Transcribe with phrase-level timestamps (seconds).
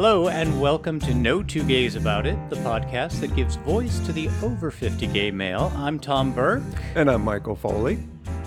[0.00, 4.12] Hello, and welcome to No Two Gays About It, the podcast that gives voice to
[4.12, 5.72] the over 50 gay male.
[5.74, 6.62] I'm Tom Burke,
[6.94, 7.98] And I'm Michael Foley.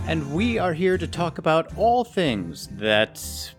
[0.08, 3.54] and we are here to talk about all things that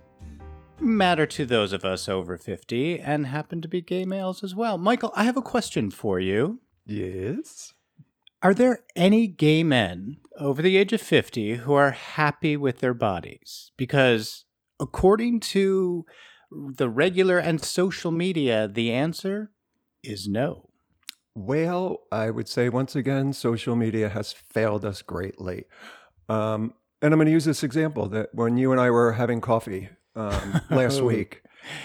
[0.80, 4.78] matter to those of us over 50 and happen to be gay males as well.
[4.78, 6.62] Michael, I have a question for you.
[6.86, 7.74] Yes.
[8.42, 12.95] Are there any gay men over the age of 50 who are happy with their
[12.95, 13.70] bodies?
[13.77, 14.47] Because
[14.80, 16.06] according to
[16.77, 19.51] the regular and social media, the answer
[20.02, 20.69] is no.
[21.34, 25.65] Well, I would say once again, social media has failed us greatly.
[26.28, 29.41] Um, and I'm going to use this example that when you and I were having
[29.41, 31.42] coffee um, last week,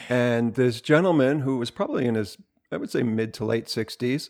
[0.09, 2.37] and this gentleman who was probably in his,
[2.71, 4.29] I would say, mid to late 60s.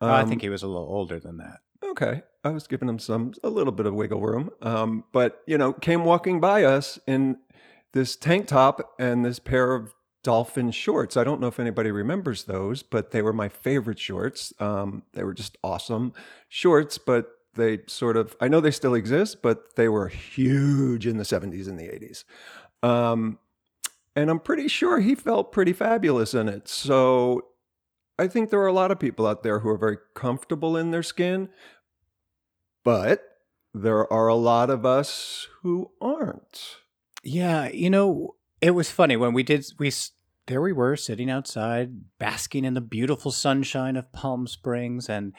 [0.00, 1.58] Oh, I um, think he was a little older than that.
[1.84, 2.22] Okay.
[2.42, 4.50] I was giving him some, a little bit of wiggle room.
[4.62, 7.38] Um, but, you know, came walking by us in
[7.94, 11.16] this tank top and this pair of dolphin shorts.
[11.16, 14.52] I don't know if anybody remembers those, but they were my favorite shorts.
[14.58, 16.12] Um, they were just awesome
[16.48, 21.18] shorts, but they sort of, I know they still exist, but they were huge in
[21.18, 22.24] the 70s and the 80s.
[22.82, 23.38] Um,
[24.16, 26.66] and I'm pretty sure he felt pretty fabulous in it.
[26.66, 27.42] So
[28.18, 30.90] I think there are a lot of people out there who are very comfortable in
[30.90, 31.48] their skin,
[32.82, 33.22] but
[33.72, 36.78] there are a lot of us who aren't.
[37.24, 39.90] Yeah, you know, it was funny when we did we
[40.46, 45.32] there we were sitting outside basking in the beautiful sunshine of Palm Springs and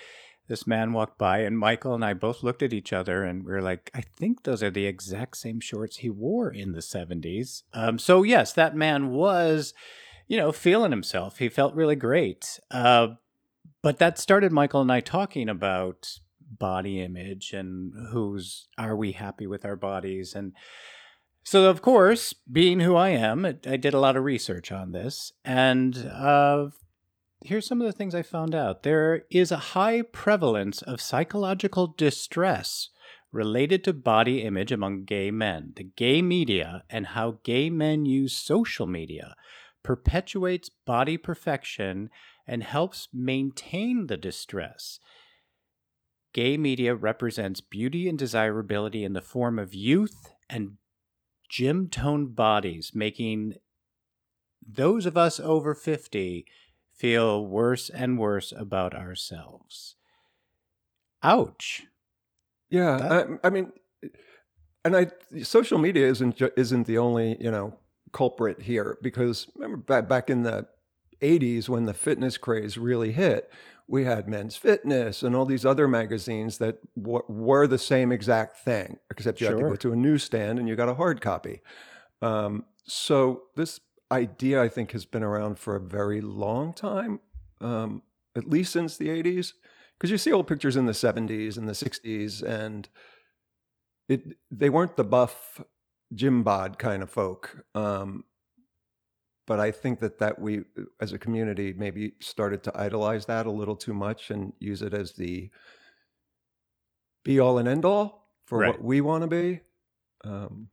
[0.47, 3.52] this man walked by and Michael and I both looked at each other and we
[3.52, 7.63] were like, I think those are the exact same shorts he wore in the 70s.
[7.73, 9.73] Um, so yes, that man was,
[10.28, 11.38] you know, feeling himself.
[11.39, 12.59] He felt really great.
[12.69, 13.09] Uh,
[13.81, 16.19] but that started Michael and I talking about
[16.59, 20.53] body image and who's are we happy with our bodies and
[21.45, 25.31] so, of course, being who I am, I did a lot of research on this.
[25.45, 26.69] And uh,
[27.44, 31.94] here's some of the things I found out there is a high prevalence of psychological
[31.95, 32.89] distress
[33.31, 35.73] related to body image among gay men.
[35.75, 39.35] The gay media and how gay men use social media
[39.83, 42.09] perpetuates body perfection
[42.47, 45.00] and helps maintain the distress.
[46.33, 50.77] Gay media represents beauty and desirability in the form of youth and
[51.50, 53.56] gym toned bodies, making
[54.67, 56.45] those of us over 50
[56.94, 59.95] feel worse and worse about ourselves.
[61.23, 61.83] Ouch.
[62.69, 63.72] Yeah, That- I, I mean,
[64.83, 65.07] and I
[65.44, 67.77] social media isn't ju- isn't the only you know
[68.12, 70.67] culprit here because remember back back in the
[71.22, 73.51] '80s when the fitness craze really hit,
[73.88, 78.57] we had Men's Fitness and all these other magazines that w- were the same exact
[78.57, 81.62] thing, except you had to go to a newsstand and you got a hard copy.
[82.22, 83.79] Um, so this
[84.12, 87.19] idea, I think, has been around for a very long time,
[87.62, 88.01] um,
[88.35, 89.53] at least since the '80s
[89.97, 92.90] because you see old pictures in the 70s and the 60s and
[94.07, 95.62] it they weren't the buff
[96.13, 98.24] gym bod kind of folk um,
[99.47, 100.63] but i think that that we
[101.00, 104.94] as a community maybe started to idolize that a little too much and use it
[104.94, 105.50] as the
[107.23, 108.67] be all and end all for Right.
[108.69, 109.61] what we want to be
[110.23, 110.69] um,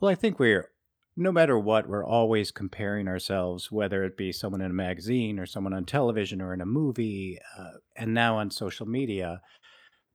[0.00, 0.70] Well, I think we're,
[1.16, 5.46] no matter what, we're always comparing ourselves, whether it be someone in a magazine or
[5.46, 9.42] someone on television or in a movie, uh, and now on social media.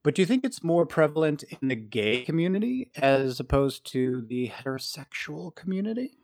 [0.03, 4.50] But do you think it's more prevalent in the gay community as opposed to the
[4.50, 6.17] heterosexual community?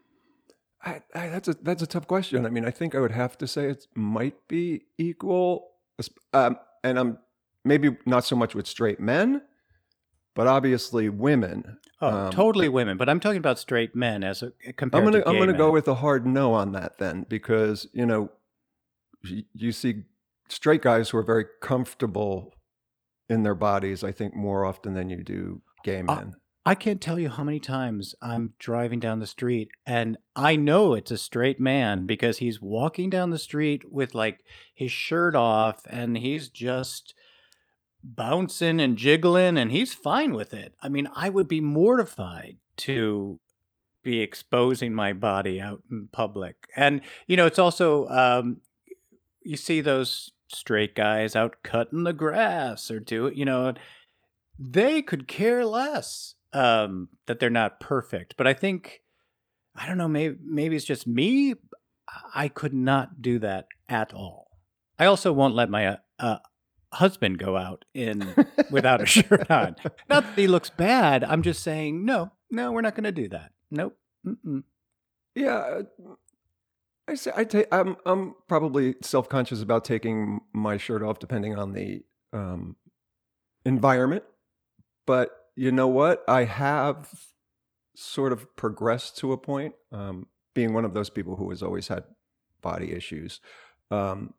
[0.84, 2.46] I, I, that's a that's a tough question.
[2.46, 5.70] I mean, I think I would have to say it might be equal,
[6.34, 7.20] um, and I'm
[7.64, 9.44] maybe not so much with straight men,
[10.34, 11.78] but obviously women.
[12.02, 12.98] Oh, Um, totally women.
[12.98, 15.72] But I'm talking about straight men as a, compared I'm gonna to I'm gonna go
[15.72, 18.32] with a hard no on that then because you know
[19.54, 20.04] you see
[20.50, 22.56] straight guys who are very comfortable
[23.30, 24.04] in their bodies.
[24.04, 26.34] I think more often than you do gay Uh, men.
[26.64, 30.94] I can't tell you how many times I'm driving down the street and I know
[30.94, 35.82] it's a straight man because he's walking down the street with like his shirt off
[35.90, 37.16] and he's just
[38.04, 40.76] bouncing and jiggling and he's fine with it.
[40.84, 43.40] I mean, I would be mortified to
[44.04, 46.68] be exposing my body out in public.
[46.76, 48.58] And, you know, it's also, um,
[49.42, 53.74] you see those straight guys out cutting the grass or do it, you know,
[54.60, 58.36] they could care less um, that they're not perfect.
[58.38, 59.02] But I think,
[59.76, 61.56] I don't know, maybe, maybe it's just me.
[62.34, 64.48] I could not do that at all.
[65.00, 66.38] I also won't let my uh, uh,
[66.94, 68.36] husband go out in
[68.72, 69.76] without a shirt on.
[70.10, 71.24] Not that he looks bad.
[71.24, 73.52] I'm just saying, no, no, we're not going to do that.
[73.72, 73.98] Nope.
[74.26, 74.64] Mm-mm.
[75.36, 75.82] Yeah,
[77.08, 77.68] I say I take.
[77.72, 82.04] I'm I'm probably self conscious about taking my shirt off, depending on the
[82.34, 82.76] um,
[83.66, 84.24] environment.
[85.06, 85.32] But
[85.62, 86.24] you know what?
[86.28, 87.08] I have
[87.96, 90.26] sort of progressed to a point, um,
[90.56, 92.04] being one of those people who has always had
[92.64, 93.40] body issues,
[93.92, 94.34] um,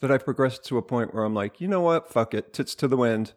[0.00, 2.10] that I've progressed to a point where I'm like, you know what?
[2.10, 3.34] Fuck it, tits to the wind.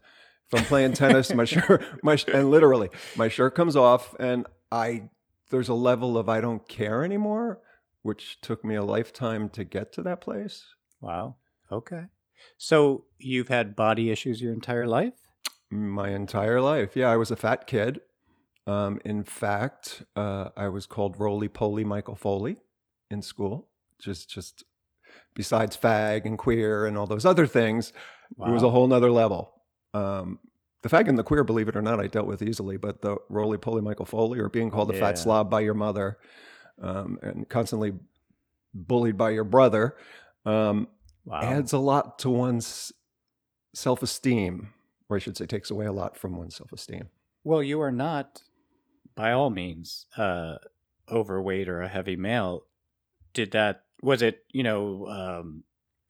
[0.52, 5.10] If I'm playing tennis, my shirt, my and literally my shirt comes off, and I
[5.52, 7.60] there's a level of I don't care anymore,
[8.02, 10.66] which took me a lifetime to get to that place.
[11.02, 11.36] Wow.
[11.72, 12.06] Okay.
[12.58, 15.27] So you've had body issues your entire life?
[15.70, 16.96] My entire life.
[16.96, 18.02] Yeah, I was a fat kid.
[18.66, 22.58] Um, in fact, uh, I was called Roly Poly Michael Foley
[23.10, 23.70] in school.
[24.00, 24.64] Just, just
[25.34, 27.94] besides fag and queer and all those other things,
[28.36, 28.48] wow.
[28.48, 29.54] it was a whole nother level.
[29.94, 30.40] Um,
[30.84, 33.18] the fag and the queer, believe it or not, I dealt with easily, but the
[33.30, 36.18] roly poly Michael Foley or being called a fat slob by your mother
[36.82, 37.94] um, and constantly
[38.74, 39.96] bullied by your brother
[40.46, 40.88] um,
[41.26, 41.42] wow.
[41.42, 42.92] adds a lot to one's
[43.74, 44.74] self esteem,
[45.10, 47.10] or I should say, takes away a lot from one's self esteem.
[47.44, 48.42] Well, you are not,
[49.16, 50.56] by all means, uh,
[51.10, 52.64] overweight or a heavy male.
[53.34, 55.64] Did that, was it, you know, um,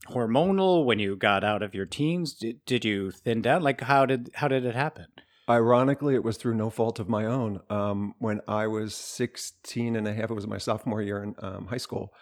[0.08, 2.34] hormonal when you got out of your teens?
[2.34, 3.62] Did, did you thin down?
[3.62, 5.08] Like how did how did it happen?
[5.50, 7.62] Ironically, it was through no fault of my own.
[7.70, 11.68] Um, when I was 16 and a half, it was my sophomore year in um,
[11.68, 12.14] high school,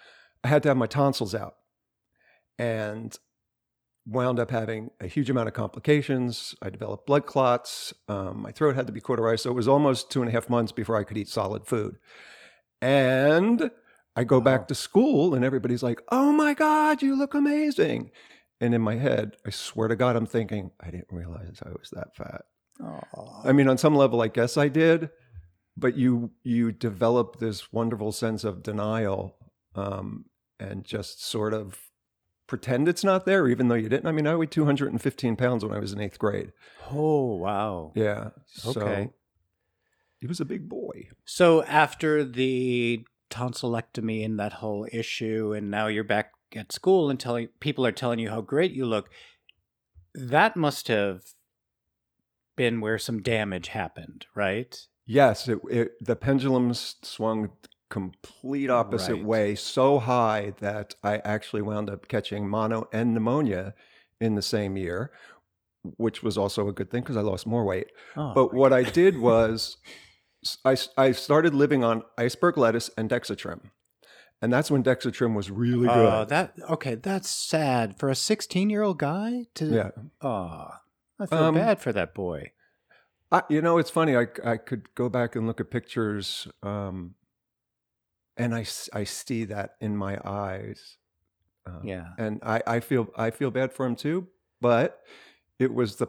[0.44, 1.56] I had to have my tonsils out
[2.58, 3.18] and
[4.06, 6.56] wound up having a huge amount of complications.
[6.62, 7.94] I developed blood clots.
[8.08, 9.44] Um, my throat had to be cauterized.
[9.44, 11.98] So it was almost two and a half months before I could eat solid food.
[12.82, 13.72] And
[14.16, 18.12] I go back to school and everybody's like, oh my God, you look amazing.
[18.62, 21.90] And in my head, I swear to God, I'm thinking, I didn't realize I was
[21.92, 22.44] that fat.
[22.82, 23.46] Aww.
[23.46, 25.10] I mean, on some level, I guess I did,
[25.76, 29.36] but you you develop this wonderful sense of denial
[29.76, 30.26] um,
[30.60, 31.85] and just sort of
[32.48, 34.08] pretend it's not there, even though you didn't.
[34.08, 36.52] I mean, I weighed 215 pounds when I was in eighth grade.
[36.92, 37.92] Oh wow!
[37.96, 38.30] Yeah.
[38.66, 38.74] Okay.
[38.74, 39.14] So
[40.20, 41.10] he was a big boy.
[41.26, 47.20] So after the tonsillectomy and that whole issue, and now you're back at school and
[47.20, 49.10] telling people are telling you how great you look.
[50.14, 51.22] That must have
[52.56, 54.80] been where some damage happened, right?
[55.06, 57.52] Yes, it, it, the pendulum swung
[57.90, 59.26] complete opposite right.
[59.26, 63.74] way so high that I actually wound up catching mono and pneumonia
[64.20, 65.12] in the same year,
[65.98, 67.92] which was also a good thing because I lost more weight.
[68.16, 69.78] Oh, but what I did was
[70.64, 73.72] I, I started living on iceberg lettuce and Dexatrim.
[74.42, 75.96] And that's when Dexatrim was really good.
[75.96, 76.96] Oh, that okay.
[76.96, 79.66] That's sad for a 16 year old guy to.
[79.66, 79.90] Yeah.
[80.22, 80.68] Oh,
[81.20, 82.52] I feel um, bad for that boy.
[83.32, 84.16] I, you know, it's funny.
[84.16, 87.16] I I could go back and look at pictures, um,
[88.38, 90.98] and I I see that in my eyes.
[91.66, 92.10] Um, yeah.
[92.18, 94.28] And I I feel I feel bad for him too,
[94.62, 95.02] but
[95.60, 96.08] it was the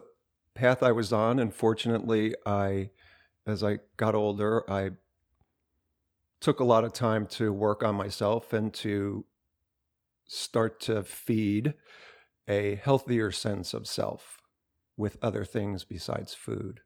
[0.53, 2.91] path I was on, and fortunately, I
[3.45, 4.91] as I got older, I
[6.39, 9.25] took a lot of time to work on myself and to
[10.27, 11.73] start to feed
[12.47, 14.41] a healthier sense of self
[14.95, 16.81] with other things besides food.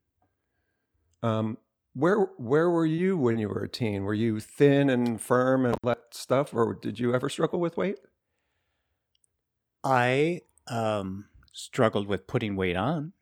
[1.23, 1.57] Um,
[1.93, 4.03] where where were you when you were a teen?
[4.03, 7.77] Were you thin and firm and all that stuff, or did you ever struggle with
[7.77, 7.99] weight?
[9.83, 13.13] I um, struggled with putting weight on.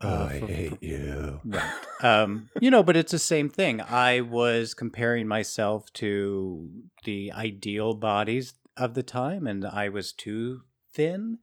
[0.00, 1.40] Uh, I hate you.
[1.44, 1.72] Right.
[2.00, 3.80] Um, you know, but it's the same thing.
[3.80, 6.70] I was comparing myself to
[7.04, 10.62] the ideal bodies of the time, and I was too
[10.92, 11.38] thin.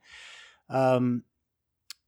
[0.69, 1.23] Um,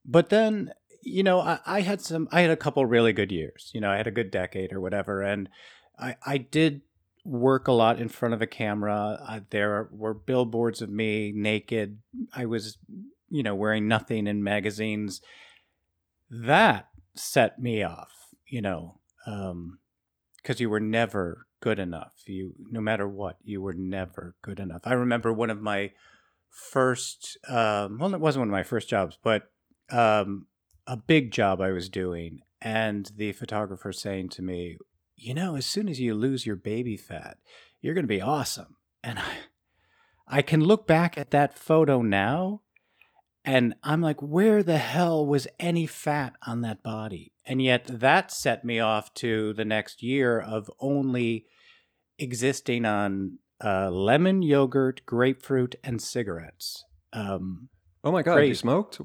[0.05, 0.71] but then,
[1.07, 3.71] you know, I, I had some, I had a couple really good years.
[3.73, 5.49] You know, I had a good decade or whatever, and
[5.97, 6.81] I, I did
[7.23, 9.19] work a lot in front of a camera.
[9.27, 11.99] Uh, there were billboards of me naked.
[12.33, 12.77] I was,
[13.29, 15.21] you know, wearing nothing in magazines
[16.29, 18.11] that set me off,
[18.45, 19.79] you know, um,
[20.37, 22.11] because you were never good enough.
[22.25, 24.81] You, no matter what, you were never good enough.
[24.83, 25.91] I remember one of my
[26.49, 29.49] first, um, well, it wasn't one of my first jobs, but
[29.89, 30.47] um,
[30.88, 34.77] a big job I was doing, and the photographer saying to me,
[35.15, 37.38] "You know, as soon as you lose your baby fat,
[37.82, 39.38] you're going to be awesome." And I,
[40.27, 42.62] I can look back at that photo now
[43.48, 47.32] and I'm like, where the hell was any fat on that body?
[47.46, 51.46] And yet that set me off to the next year of only
[52.20, 56.84] existing on uh, lemon yogurt, grapefruit, and cigarettes.
[57.13, 57.70] Um,
[58.03, 58.50] oh my God, crazy.
[58.50, 59.00] you smoked?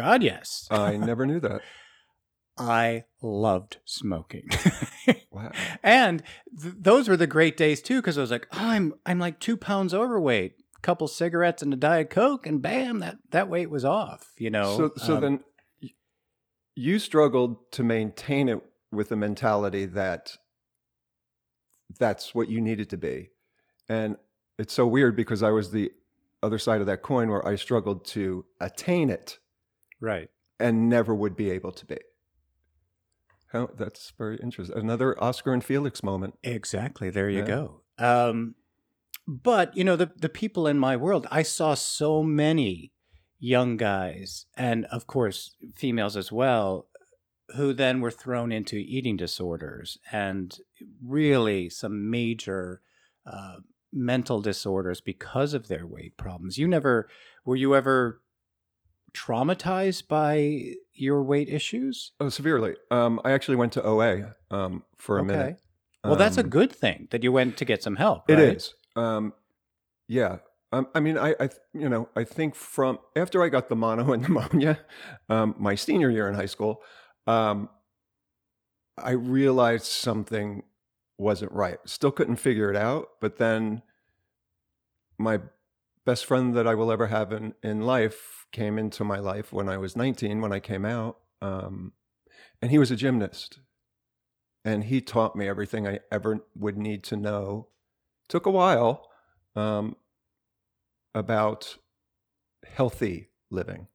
[0.00, 0.66] God, yes.
[0.70, 1.60] I never knew that.
[2.58, 4.48] I loved smoking.
[5.32, 5.52] Wow.
[5.82, 6.24] and
[6.60, 9.38] th- those were the great days too because I was like, oh, I'm I'm like
[9.38, 10.54] two pounds overweight.
[10.82, 14.32] Couple cigarettes and a diet coke, and bam, that that weight was off.
[14.38, 14.76] You know.
[14.76, 15.44] So, so Um, then
[16.74, 20.36] you struggled to maintain it with the mentality that
[21.98, 23.30] that's what you needed to be.
[23.88, 24.16] And
[24.58, 25.92] it's so weird because I was the
[26.42, 29.38] other side of that coin where I struggled to attain it
[30.00, 30.28] right.
[30.58, 31.98] and never would be able to be.
[33.52, 34.78] How, that's very interesting.
[34.78, 36.34] Another Oscar and Felix moment.
[36.42, 37.10] Exactly.
[37.10, 37.46] There you Yeah.
[37.46, 37.80] go.
[37.98, 38.54] Um,
[39.26, 42.92] but you know, the the people in my world, I saw so many
[43.38, 46.86] young guys, and of course females as well,
[47.56, 50.56] who then were thrown into eating disorders and
[51.04, 52.80] really some major
[53.26, 53.56] uh,
[53.92, 56.56] mental disorders because of their weight problems.
[56.58, 57.08] You never
[57.44, 58.20] were you ever
[59.12, 62.12] traumatized by your weight issues?
[62.20, 62.74] Oh, severely.
[62.90, 65.58] Um, I actually went to OA um, for a minute.
[66.04, 68.28] Well, that's a Um, good thing that you went to get some help.
[68.30, 68.56] It right?
[68.56, 68.74] is.
[68.96, 69.34] Um,
[70.08, 70.38] yeah.
[70.72, 74.12] Um, I mean, I, I, you know, I think from after I got the mono
[74.12, 74.78] and pneumonia,
[75.28, 76.82] um, my senior year in high school,
[77.26, 77.68] um,
[78.96, 80.62] I realized something
[81.18, 81.78] wasn't right.
[81.86, 83.08] Still couldn't figure it out.
[83.20, 83.82] But then
[85.18, 85.40] my
[86.04, 89.68] best friend that I will ever have in, in life came into my life when
[89.68, 91.18] I was 19, when I came out.
[91.42, 91.92] Um,
[92.60, 93.60] and he was a gymnast.
[94.64, 97.68] And he taught me everything I ever would need to know.
[98.28, 99.08] Took a while
[99.56, 99.96] um,
[101.14, 101.76] about
[102.64, 103.88] healthy living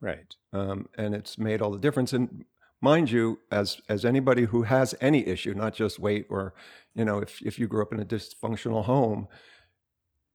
[0.00, 0.34] Right.
[0.52, 2.12] um, and it's made all the difference.
[2.12, 2.44] And
[2.82, 6.54] mind you, as as anybody who has any issue, not just weight or
[6.94, 9.28] you know, if if you grew up in a dysfunctional home,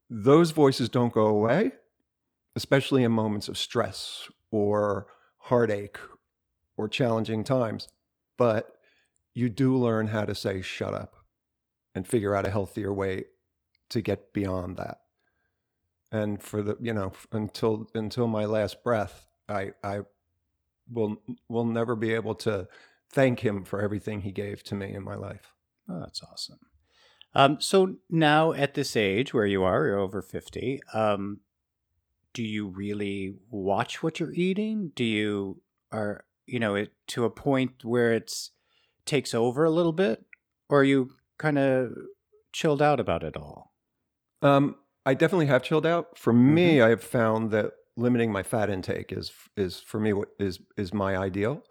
[0.09, 1.73] those voices don't go away,
[2.55, 5.97] especially in moments of stress or heartache
[6.77, 7.87] or challenging times.
[8.37, 8.75] But
[9.33, 11.15] you do learn how to say shut up
[11.93, 13.25] and figure out a healthier way
[13.89, 14.99] to get beyond that.
[16.11, 20.01] And for the you know until until my last breath, I I
[20.91, 22.67] will will never be able to
[23.11, 25.53] thank him for everything he gave to me in my life.
[25.87, 26.59] Oh, that's awesome.
[27.35, 31.41] Um, so now at this age where you are, you're over 50, um,
[32.33, 34.91] do you really watch what you're eating?
[34.95, 38.51] Do you, are, you know, it to a point where it's
[39.05, 40.25] takes over a little bit?
[40.69, 41.93] Or are you kind of
[42.53, 43.73] chilled out about it all?
[44.41, 46.17] Um, I definitely have chilled out.
[46.17, 50.29] For me, I have found that limiting my fat intake is is for me what
[50.39, 51.63] is is my ideal.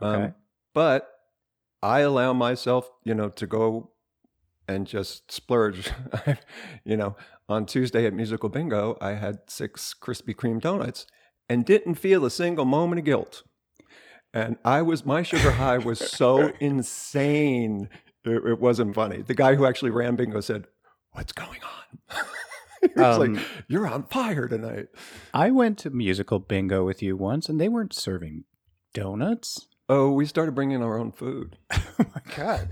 [0.00, 0.24] Okay.
[0.24, 0.34] Um,
[0.74, 1.08] but
[1.82, 3.90] I allow myself, you know, to go
[4.68, 5.90] and just splurge.
[6.84, 7.16] you know,
[7.48, 11.06] on Tuesday at Musical Bingo, I had six Krispy Kreme donuts
[11.48, 13.42] and didn't feel a single moment of guilt.
[14.34, 17.88] And I was my sugar high was so insane.
[18.24, 19.22] It, it wasn't funny.
[19.22, 20.66] The guy who actually ran bingo said,
[21.12, 22.24] "What's going on?"
[22.96, 24.88] was Um, like, "You're on fire tonight."
[25.32, 28.44] I went to musical bingo with you once and they weren't serving
[28.92, 29.66] donuts.
[29.88, 31.56] Oh, we started bringing our own food.
[31.72, 32.68] Oh my God.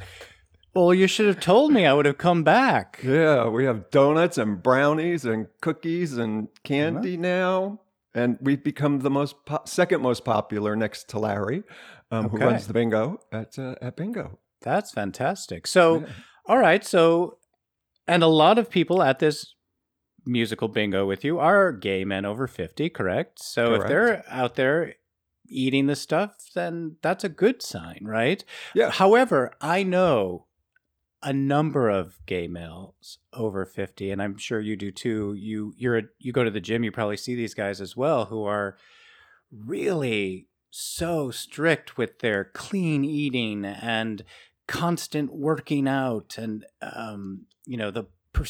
[0.77, 1.87] Well, you should have told me.
[1.87, 3.01] I would have come back.
[3.03, 7.81] Yeah, we have donuts and brownies and cookies and candy now.
[8.15, 11.63] And we've become the most po- second most popular next to Larry,
[12.11, 14.39] um, who runs the bingo at uh, at bingo.
[14.61, 15.67] That's fantastic.
[15.67, 16.07] So, Yeah.
[16.45, 16.85] all right.
[16.85, 17.39] So,
[18.07, 19.55] and a lot of people at this
[20.27, 23.43] musical bingo with you are gay men over 50, correct?
[23.43, 24.95] So, if they're out there
[25.49, 28.45] eating the stuff, then that's a good sign, right?
[28.75, 28.91] Yeah.
[28.91, 30.47] However, I know
[31.27, 35.35] a number of gay males over 50 and I'm sure you do too.
[35.35, 38.27] You you're a, you go to the gym, you probably see these guys as well
[38.27, 38.77] who are
[39.51, 44.23] really so strict with their clean eating and
[44.69, 48.45] constant working out and um, you know the per-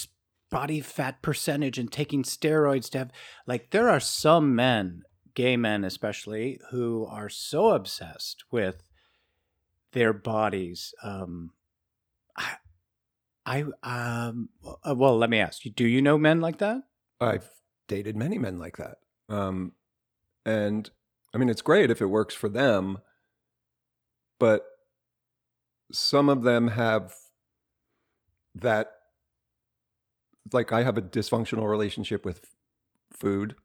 [0.50, 3.10] body fat percentage and taking steroids to have
[3.46, 5.02] like there are some men
[5.34, 8.90] gay men especially who are so obsessed with
[9.92, 11.50] their bodies um
[13.46, 14.50] i um
[14.84, 16.82] uh, well let me ask you do you know men like that
[17.20, 17.50] I've
[17.88, 18.98] dated many men like that,
[19.28, 19.72] um,
[20.44, 20.88] and
[21.34, 22.98] I mean it's great if it works for them,
[24.38, 24.64] but
[25.92, 27.14] some of them have
[28.54, 28.92] that.
[30.52, 32.44] Like I have a dysfunctional relationship with
[33.12, 33.56] food.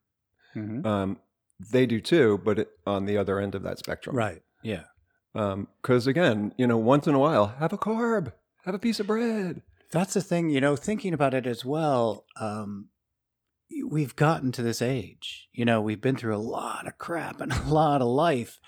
[0.56, 0.86] mm-hmm.
[0.86, 1.20] Um,
[1.60, 4.16] they do too, but it, on the other end of that spectrum.
[4.16, 4.86] right yeah
[5.34, 8.34] Because again, you know, once in a while, have a carb,
[8.66, 9.62] have a piece of bread.
[9.91, 12.25] That's the thing, you know, thinking about it as well.
[12.39, 12.89] Um,
[13.88, 17.51] we've gotten to this age, you know, we've been through a lot of crap and
[17.53, 18.60] a lot of life.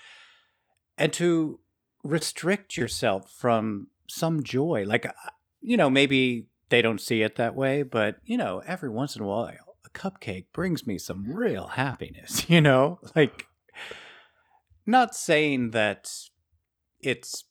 [0.96, 1.60] And to
[2.04, 4.84] restrict yourself from some joy.
[4.86, 5.12] Like, uh,
[5.60, 9.22] you know, maybe they don't see it that way, but, you know, every once in
[9.22, 13.00] a while, a cupcake brings me some real happiness, you know?
[13.16, 13.46] Like,
[14.86, 16.10] not saying that
[17.00, 17.44] it's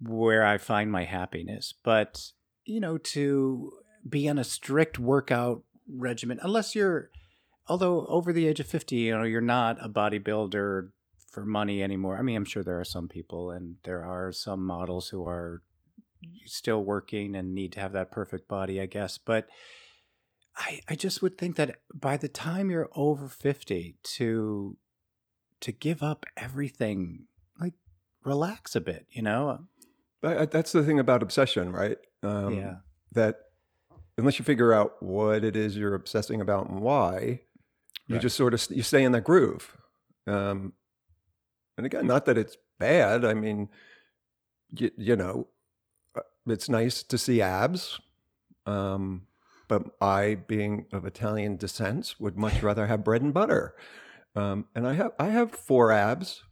[0.00, 2.30] where I find my happiness, but,
[2.66, 3.72] you know, to
[4.08, 7.10] be on a strict workout regimen, unless you're,
[7.68, 10.88] although over the age of 50, you know, you're not a bodybuilder
[11.30, 12.18] for money anymore.
[12.18, 15.62] I mean, I'm sure there are some people and there are some models who are
[16.44, 19.18] still working and need to have that perfect body, I guess.
[19.18, 19.46] But
[20.56, 24.76] I, I just would think that by the time you're over 50 to
[25.60, 27.26] to give up everything
[27.58, 27.74] like
[28.24, 29.66] relax a bit you know
[30.22, 31.98] that's the thing about obsession right?
[32.22, 32.76] Um, yeah.
[33.12, 33.40] that
[34.18, 37.40] unless you figure out what it is you're obsessing about and why
[38.06, 38.22] you right.
[38.22, 39.76] just sort of you stay in that groove.
[40.26, 40.72] Um,
[41.76, 43.24] and again not that it's bad.
[43.24, 43.68] I mean
[44.70, 45.48] you, you know
[46.16, 48.00] uh, it's nice to see abs.
[48.66, 49.26] Um,
[49.68, 53.74] but i being of italian descent would much rather have bread and butter.
[54.34, 56.42] Um, and i have i have four abs.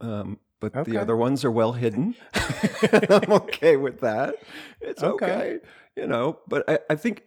[0.00, 0.92] Um, but okay.
[0.92, 2.14] the other ones are well hidden.
[2.34, 4.36] I'm okay with that.
[4.80, 5.26] It's okay.
[5.26, 5.58] okay.
[5.96, 7.24] You know, but I, I think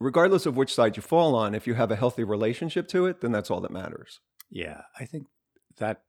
[0.00, 3.20] regardless of which side you fall on, if you have a healthy relationship to it,
[3.20, 4.20] then that's all that matters.
[4.50, 5.26] Yeah, I think
[5.78, 6.02] that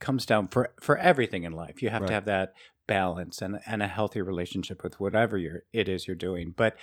[0.00, 1.82] comes down for for everything in life.
[1.82, 2.08] You have right.
[2.08, 2.54] to have that
[2.86, 6.54] balance and and a healthy relationship with whatever you're it is you're doing.
[6.56, 6.76] But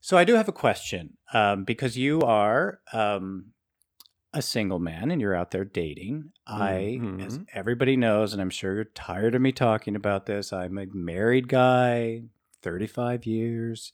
[0.00, 3.52] so I do have a question um, because you are um,
[4.32, 6.32] a single man and you're out there dating.
[6.48, 6.62] Mm-hmm.
[6.62, 7.44] I, as mm-hmm.
[7.54, 11.48] everybody knows, and I'm sure you're tired of me talking about this, I'm a married
[11.48, 12.22] guy,
[12.62, 13.92] 35 years.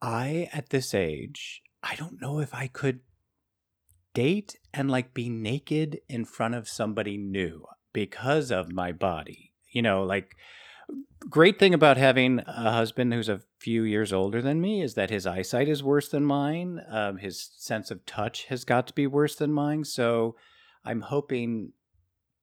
[0.00, 3.00] I, at this age, I don't know if I could
[4.12, 9.52] date and like be naked in front of somebody new because of my body.
[9.72, 10.36] You know, like
[11.28, 15.10] great thing about having a husband who's a few years older than me is that
[15.10, 16.80] his eyesight is worse than mine.
[16.88, 19.84] Um, his sense of touch has got to be worse than mine.
[19.84, 20.36] So
[20.84, 21.72] I'm hoping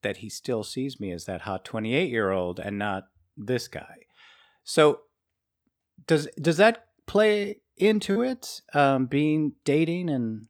[0.02, 3.04] that he still sees me as that hot 28 year old and not
[3.36, 3.96] this guy.
[4.64, 5.00] So
[6.06, 8.62] does does that play into it?
[8.74, 10.48] Um, being dating and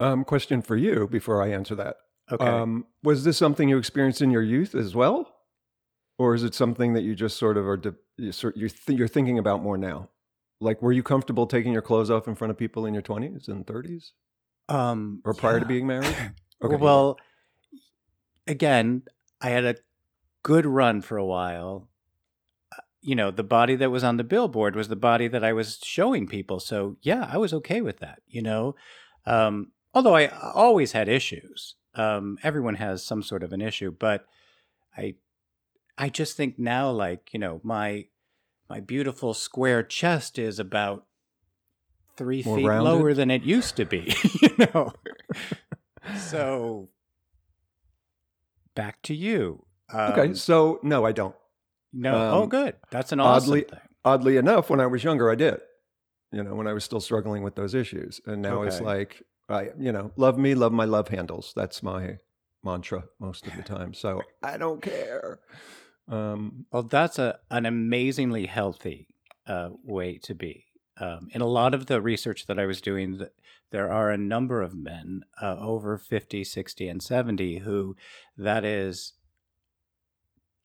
[0.00, 1.96] um, question for you before I answer that.
[2.30, 2.44] Okay.
[2.44, 5.37] Um, was this something you experienced in your youth as well?
[6.18, 7.80] Or is it something that you just sort of are
[8.16, 10.10] you're th- you're thinking about more now?
[10.60, 13.46] Like, were you comfortable taking your clothes off in front of people in your twenties
[13.46, 14.12] and thirties,
[14.68, 15.60] um, or prior yeah.
[15.60, 16.14] to being married?
[16.60, 16.74] Okay.
[16.74, 17.16] Well,
[18.48, 19.02] again,
[19.40, 19.76] I had a
[20.42, 21.88] good run for a while.
[22.76, 25.52] Uh, you know, the body that was on the billboard was the body that I
[25.52, 26.58] was showing people.
[26.58, 28.22] So yeah, I was okay with that.
[28.26, 28.74] You know,
[29.24, 31.76] um, although I always had issues.
[31.94, 34.26] Um, everyone has some sort of an issue, but
[34.96, 35.14] I
[35.98, 38.06] I just think now, like you know, my
[38.70, 41.04] my beautiful square chest is about
[42.16, 42.88] three More feet rounded?
[42.88, 44.14] lower than it used to be.
[44.42, 44.92] you know,
[46.16, 46.88] so
[48.74, 49.64] back to you.
[49.92, 51.34] Um, okay, so no, I don't.
[51.92, 52.76] No, oh, um, oh, good.
[52.90, 53.78] That's an awesome oddly, thing.
[54.04, 55.60] Oddly enough, when I was younger, I did.
[56.30, 58.68] You know, when I was still struggling with those issues, and now okay.
[58.68, 61.54] it's like, I, you know, love me, love my love handles.
[61.56, 62.18] That's my
[62.62, 63.94] mantra most of the time.
[63.94, 65.40] So I don't care.
[66.08, 69.08] Um, well, that's a an amazingly healthy
[69.46, 70.64] uh, way to be.
[71.00, 73.20] Um, in a lot of the research that I was doing,
[73.70, 77.96] there are a number of men uh, over 50, 60, and 70 who
[78.36, 79.12] that is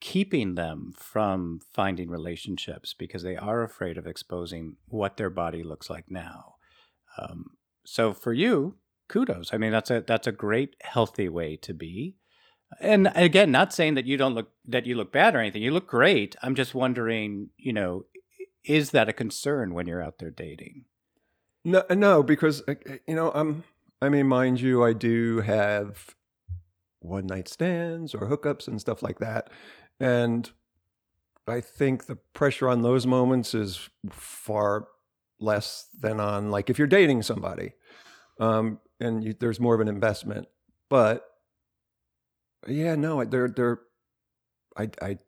[0.00, 5.88] keeping them from finding relationships because they are afraid of exposing what their body looks
[5.88, 6.56] like now.
[7.16, 7.52] Um,
[7.86, 8.76] so for you,
[9.08, 9.54] kudos.
[9.54, 12.16] I mean, that's a that's a great healthy way to be.
[12.80, 15.62] And again, not saying that you don't look that you look bad or anything.
[15.62, 16.36] You look great.
[16.42, 18.06] I'm just wondering, you know,
[18.64, 20.84] is that a concern when you're out there dating?
[21.64, 23.64] No, no, because uh, uh, you know, I'm.
[24.02, 26.14] I mean, mind you, I do have
[27.00, 29.50] one night stands or hookups and stuff like that,
[29.98, 30.50] and
[31.46, 34.88] I think the pressure on those moments is far
[35.40, 37.72] less than on like if you're dating somebody,
[38.40, 40.48] um, and you, there's more of an investment.
[40.88, 41.24] But
[42.68, 43.80] yeah, no, they're they're.
[44.76, 45.18] I I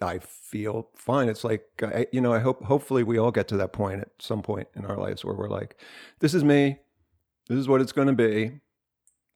[0.00, 1.28] I feel fine.
[1.28, 4.08] It's like I, you know, I hope hopefully we all get to that point at
[4.18, 5.76] some point in our lives where we're like,
[6.20, 6.78] this is me,
[7.48, 8.60] this is what it's going to be.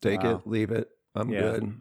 [0.01, 0.37] Take wow.
[0.37, 0.89] it, leave it.
[1.15, 1.41] I'm yeah.
[1.41, 1.81] good.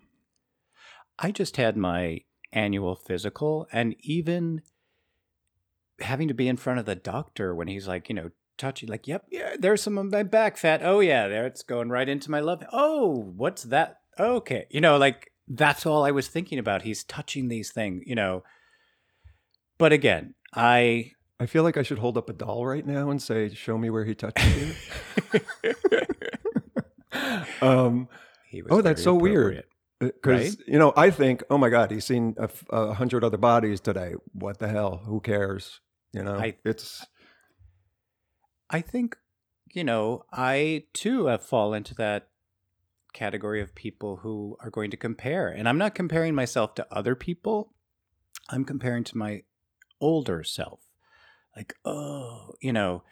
[1.19, 4.61] I just had my annual physical, and even
[5.99, 9.07] having to be in front of the doctor when he's like, you know, touching, like,
[9.07, 10.81] yep, yeah, there's some of my back fat.
[10.83, 12.63] Oh yeah, there it's going right into my love.
[12.71, 14.01] Oh, what's that?
[14.19, 16.81] Okay, you know, like that's all I was thinking about.
[16.83, 18.43] He's touching these things, you know.
[19.77, 23.21] But again, I I feel like I should hold up a doll right now and
[23.21, 24.75] say, "Show me where he touches
[25.33, 25.39] you."
[27.61, 28.07] um,
[28.69, 29.63] Oh, that's so weird.
[29.99, 33.37] because you know, I think, "Oh my God, he's seen a, f- a hundred other
[33.37, 34.13] bodies today.
[34.33, 35.01] What the hell?
[35.05, 35.79] Who cares?"
[36.13, 37.05] You know, I- it's
[38.69, 39.15] I think,
[39.73, 42.27] you know, I too have fallen into that
[43.17, 45.47] category of people who are going to compare.
[45.47, 47.73] And I'm not comparing myself to other people,
[48.49, 49.41] I'm comparing to my
[49.99, 50.81] older self.
[51.55, 53.03] Like, oh, you know,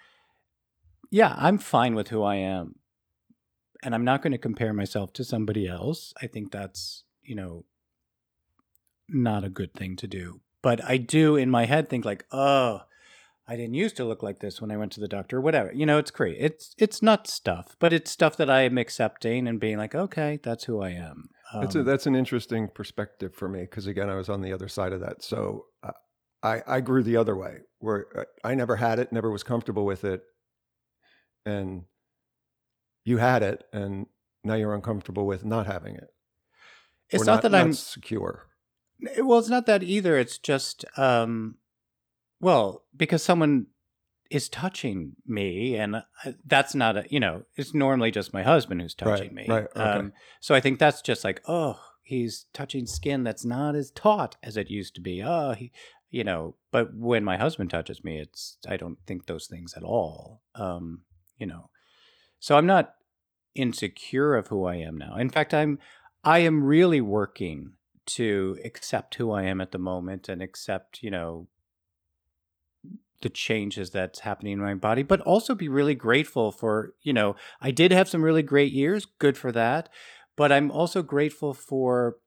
[1.09, 2.75] yeah, I'm fine with who I am.
[3.81, 6.13] And I'm not going to compare myself to somebody else.
[6.21, 7.65] I think that's, you know,
[9.09, 10.41] not a good thing to do.
[10.61, 12.81] But I do in my head think like, oh,
[13.47, 15.71] I didn't used to look like this when I went to the doctor, or whatever.
[15.71, 16.37] You know, it's great.
[16.39, 20.39] It's it's not stuff, but it's stuff that I am accepting and being like, okay,
[20.41, 21.29] that's who I am.
[21.53, 24.51] That's a, Um, that's an interesting perspective for me because again, I was on the
[24.51, 25.23] other side of that.
[25.23, 25.91] So uh,
[26.41, 29.85] I I grew the other way where uh, I never had it, never was comfortable
[29.85, 30.23] with it,
[31.45, 31.83] and
[33.03, 34.07] you had it, and
[34.43, 36.09] now you're uncomfortable with not having it.
[37.09, 38.47] it's or not, that I'm secure.
[39.19, 40.17] well, it's not that either.
[40.17, 41.57] It's just um,
[42.39, 43.67] well, because someone
[44.31, 46.03] is touching me, and
[46.45, 49.45] that's not a you know, it's normally just my husband who's touching me.
[49.47, 49.81] right, okay.
[49.81, 54.35] Um, so I think that's just like, oh, he's touching skin that's not as taut
[54.43, 55.23] as it used to be.
[55.23, 55.71] Oh, he,
[56.09, 56.55] you know.
[56.71, 60.41] But when my husband touches me, it's I don't think those things at all.
[60.55, 61.01] Um,
[61.37, 61.69] you know,
[62.39, 62.95] so I'm not
[63.55, 65.15] insecure of who I am now.
[65.17, 65.79] In fact, I'm
[66.23, 67.73] I am really working
[68.07, 71.47] to accept who I am at the moment and accept, you know,
[73.21, 77.35] the changes that's happening in my body, but also be really grateful for, you know,
[77.61, 79.89] I did have some really great years, good for that,
[80.35, 82.17] but I'm also grateful for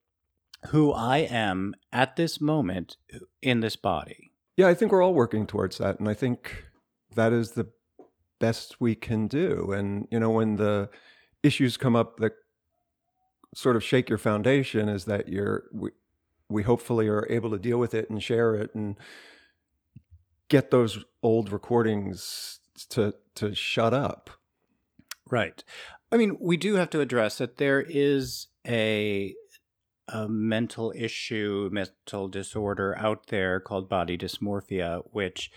[0.68, 4.32] who I am at this moment uh, in this body.
[4.56, 6.64] Yeah, I think we're all working towards that, and I think
[7.14, 7.68] that is the
[8.40, 9.72] best we can do.
[9.72, 10.90] And you know, when the
[11.42, 12.32] issues come up that
[13.54, 15.90] sort of shake your foundation, is that you're we,
[16.48, 18.96] we hopefully are able to deal with it and share it and
[20.48, 24.30] get those old recordings to to shut up.
[25.30, 25.62] Right.
[26.10, 29.34] I mean, we do have to address that there is a
[30.08, 35.50] a mental issue, mental disorder out there called body dysmorphia, which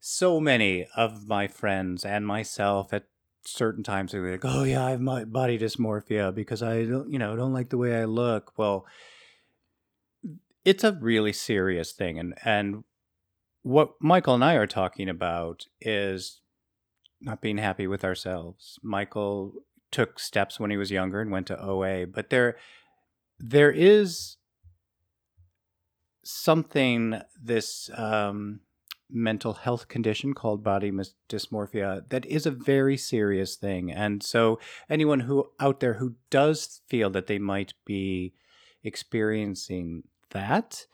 [0.00, 3.04] so many of my friends and myself at
[3.44, 7.18] certain times are like, "Oh yeah, I have my body dysmorphia because I don't, you
[7.18, 8.86] know, don't like the way I look." Well,
[10.64, 12.84] it's a really serious thing, and and
[13.62, 16.40] what Michael and I are talking about is
[17.20, 18.78] not being happy with ourselves.
[18.82, 19.52] Michael
[19.90, 22.56] took steps when he was younger and went to OA, but there
[23.38, 24.36] there is
[26.24, 28.60] something this um,
[29.10, 34.60] mental health condition called body mis- dysmorphia that is a very serious thing and so
[34.90, 38.34] anyone who out there who does feel that they might be
[38.84, 40.84] experiencing that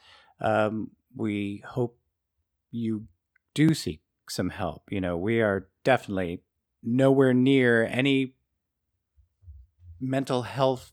[0.41, 1.99] um, we hope
[2.75, 3.05] you
[3.55, 6.43] do seek some help you know we are definitely
[6.83, 8.35] nowhere near any
[10.01, 10.93] mental health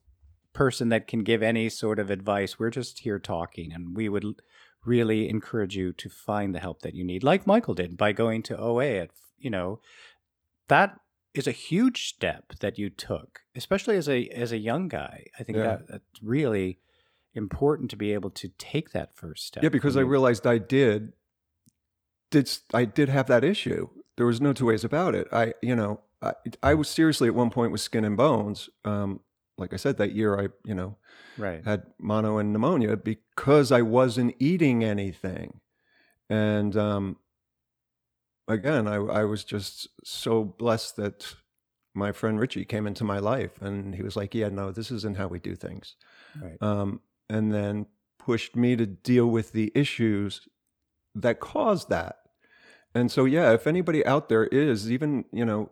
[0.53, 2.59] person that can give any sort of advice.
[2.59, 4.25] We're just here talking, and we would
[4.85, 8.41] really encourage you to find the help that you need, like Michael did by going
[8.43, 8.85] to OA.
[9.01, 9.79] At you know,
[10.67, 10.99] that
[11.33, 15.25] is a huge step that you took, especially as a as a young guy.
[15.39, 15.63] I think Yeah.
[15.77, 16.79] that that's really
[17.33, 19.63] important to be able to take that first step.
[19.63, 21.13] Yeah, because I realized I did
[22.31, 23.89] did I did have that issue.
[24.17, 25.27] There was no two ways about it.
[25.31, 28.69] I you know I, I was seriously at one point with skin and bones.
[28.85, 29.19] Um,
[29.57, 30.97] like I said, that year I you know
[31.37, 31.63] right.
[31.63, 35.59] had mono and pneumonia because I wasn't eating anything,
[36.29, 37.17] and um,
[38.47, 41.35] again I I was just so blessed that
[41.93, 45.17] my friend Richie came into my life and he was like, yeah, no, this isn't
[45.17, 45.95] how we do things
[46.41, 46.55] Right.
[46.61, 47.85] um, and then
[48.17, 50.47] pushed me to deal with the issues
[51.15, 52.20] that caused that.
[52.93, 55.71] And so, yeah, if anybody out there is even, you know,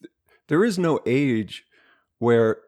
[0.00, 0.12] th-
[0.48, 1.64] there is no age
[2.18, 2.58] where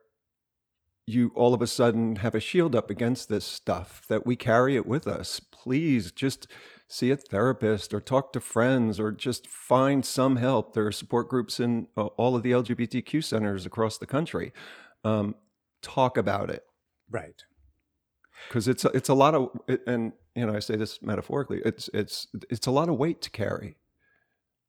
[1.07, 4.75] you all of a sudden have a shield up against this stuff that we carry
[4.75, 5.39] it with us.
[5.39, 6.47] Please just
[6.89, 10.73] see a therapist or talk to friends or just find some help.
[10.75, 14.53] There are support groups in uh, all of the LGBTQ centers across the country.
[15.05, 15.35] Um,
[15.83, 16.65] talk about it
[17.11, 17.43] Right.
[18.49, 19.51] because it's a, it's a lot of
[19.87, 23.31] and you know I say this metaphorically it's it's it's a lot of weight to
[23.31, 23.77] carry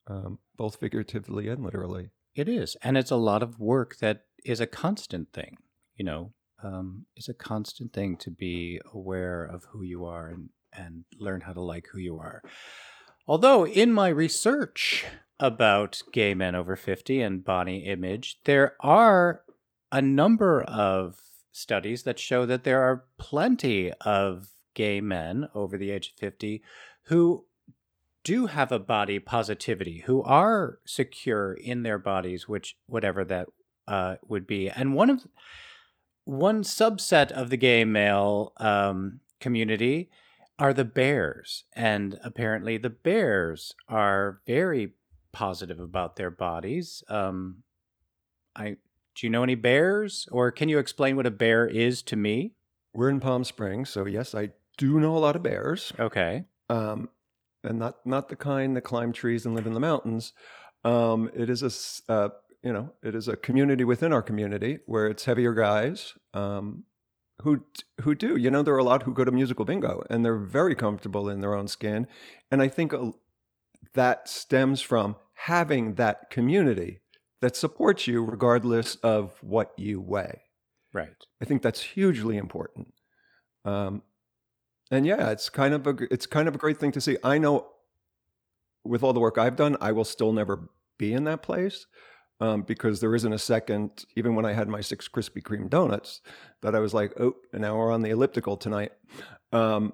[0.07, 2.75] um, both figuratively and literally It is.
[2.83, 5.57] And it's a lot of work that is a constant thing.
[5.95, 10.49] You know, um, is a constant thing to be aware of who you are and,
[10.73, 12.41] and learn how to like who you are.
[13.27, 15.05] Although, in my research
[15.39, 19.41] about gay men over 50 and body image, there are
[19.91, 21.19] a number of
[21.51, 26.61] studies that show that there are plenty of gay men over the age of 50
[27.05, 27.45] who
[28.25, 33.47] do have a body positivity, who are secure in their bodies, which whatever that
[33.87, 34.69] uh, would be.
[34.69, 35.27] And one of
[36.25, 40.09] one subset of the gay male um, community
[40.57, 44.93] are the bears, and apparently the bears are very
[45.31, 47.03] positive about their bodies.
[47.07, 47.63] Um,
[48.55, 48.77] I
[49.13, 52.53] do you know any bears, or can you explain what a bear is to me?
[52.93, 55.93] We're in Palm Springs, so yes, I do know a lot of bears.
[55.99, 56.45] Okay.
[56.69, 57.09] Um,
[57.63, 60.33] and not not the kind that climb trees and live in the mountains.
[60.83, 61.63] Um, it is
[62.07, 62.29] a uh,
[62.63, 66.83] you know it is a community within our community where it's heavier guys um,
[67.41, 67.63] who
[68.01, 70.37] who do you know there are a lot who go to musical bingo and they're
[70.37, 72.07] very comfortable in their own skin,
[72.51, 72.93] and I think
[73.93, 77.01] that stems from having that community
[77.41, 80.41] that supports you regardless of what you weigh.
[80.93, 81.25] Right.
[81.41, 82.93] I think that's hugely important.
[83.65, 84.01] Um,
[84.91, 87.17] and yeah, it's kind of a it's kind of a great thing to see.
[87.23, 87.67] I know
[88.83, 91.87] with all the work I've done, I will still never be in that place
[92.39, 94.05] um, because there isn't a second.
[94.15, 96.21] Even when I had my six Krispy Kreme donuts,
[96.61, 98.91] that I was like, oh, now we're on the elliptical tonight.
[99.51, 99.93] Um,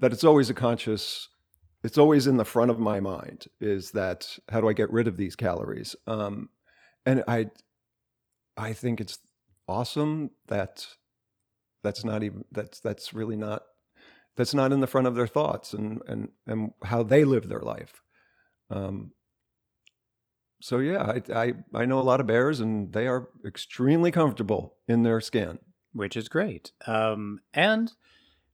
[0.00, 1.28] that it's always a conscious.
[1.82, 3.46] It's always in the front of my mind.
[3.60, 5.94] Is that how do I get rid of these calories?
[6.06, 6.48] Um,
[7.06, 7.50] and I,
[8.56, 9.18] I think it's
[9.68, 10.86] awesome that
[11.82, 13.62] that's not even that's that's really not
[14.36, 17.60] that's not in the front of their thoughts and and and how they live their
[17.60, 18.02] life.
[18.70, 19.12] Um,
[20.60, 24.76] so yeah, I, I I know a lot of bears, and they are extremely comfortable
[24.88, 25.58] in their skin,
[25.92, 26.72] which is great.
[26.86, 27.92] Um, and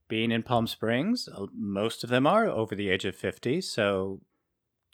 [0.08, 3.60] being in Palm Springs, uh, most of them are over the age of fifty.
[3.60, 4.20] So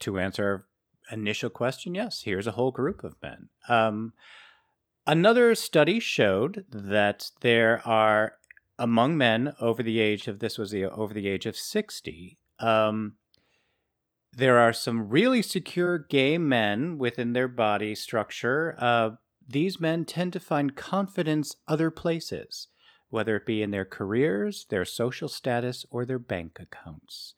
[0.00, 0.66] to answer
[1.10, 3.48] initial question, yes, here's a whole group of men.
[3.68, 4.12] Um,
[5.06, 8.34] another study showed that there are
[8.78, 13.14] among men over the age of this was the over the age of 60 um,
[14.32, 18.76] there are some really secure gay men within their body structure.
[18.78, 19.10] Uh,
[19.48, 22.68] these men tend to find confidence other places
[23.08, 27.34] whether it be in their careers their social status or their bank accounts.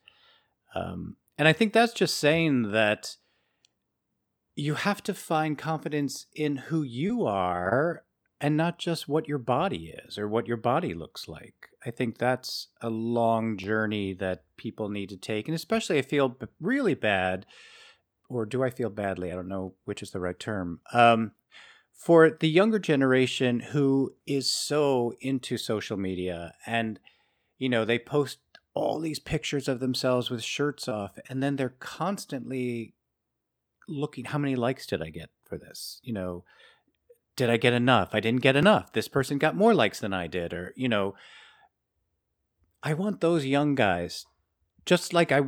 [0.74, 3.16] Um, and i think that's just saying that
[4.54, 8.02] you have to find confidence in who you are
[8.40, 11.70] and not just what your body is or what your body looks like.
[11.84, 15.48] I think that's a long journey that people need to take.
[15.48, 17.46] And especially, I feel really bad,
[18.28, 19.32] or do I feel badly?
[19.32, 20.80] I don't know which is the right term.
[20.92, 21.32] Um,
[21.92, 27.00] for the younger generation who is so into social media and,
[27.58, 28.38] you know, they post
[28.72, 32.94] all these pictures of themselves with shirts off, and then they're constantly
[33.88, 36.00] looking how many likes did I get for this?
[36.04, 36.44] You know,
[37.38, 38.10] did I get enough?
[38.12, 38.92] I didn't get enough.
[38.92, 40.52] This person got more likes than I did.
[40.52, 41.14] Or, you know,
[42.82, 44.26] I want those young guys,
[44.84, 45.42] just like I,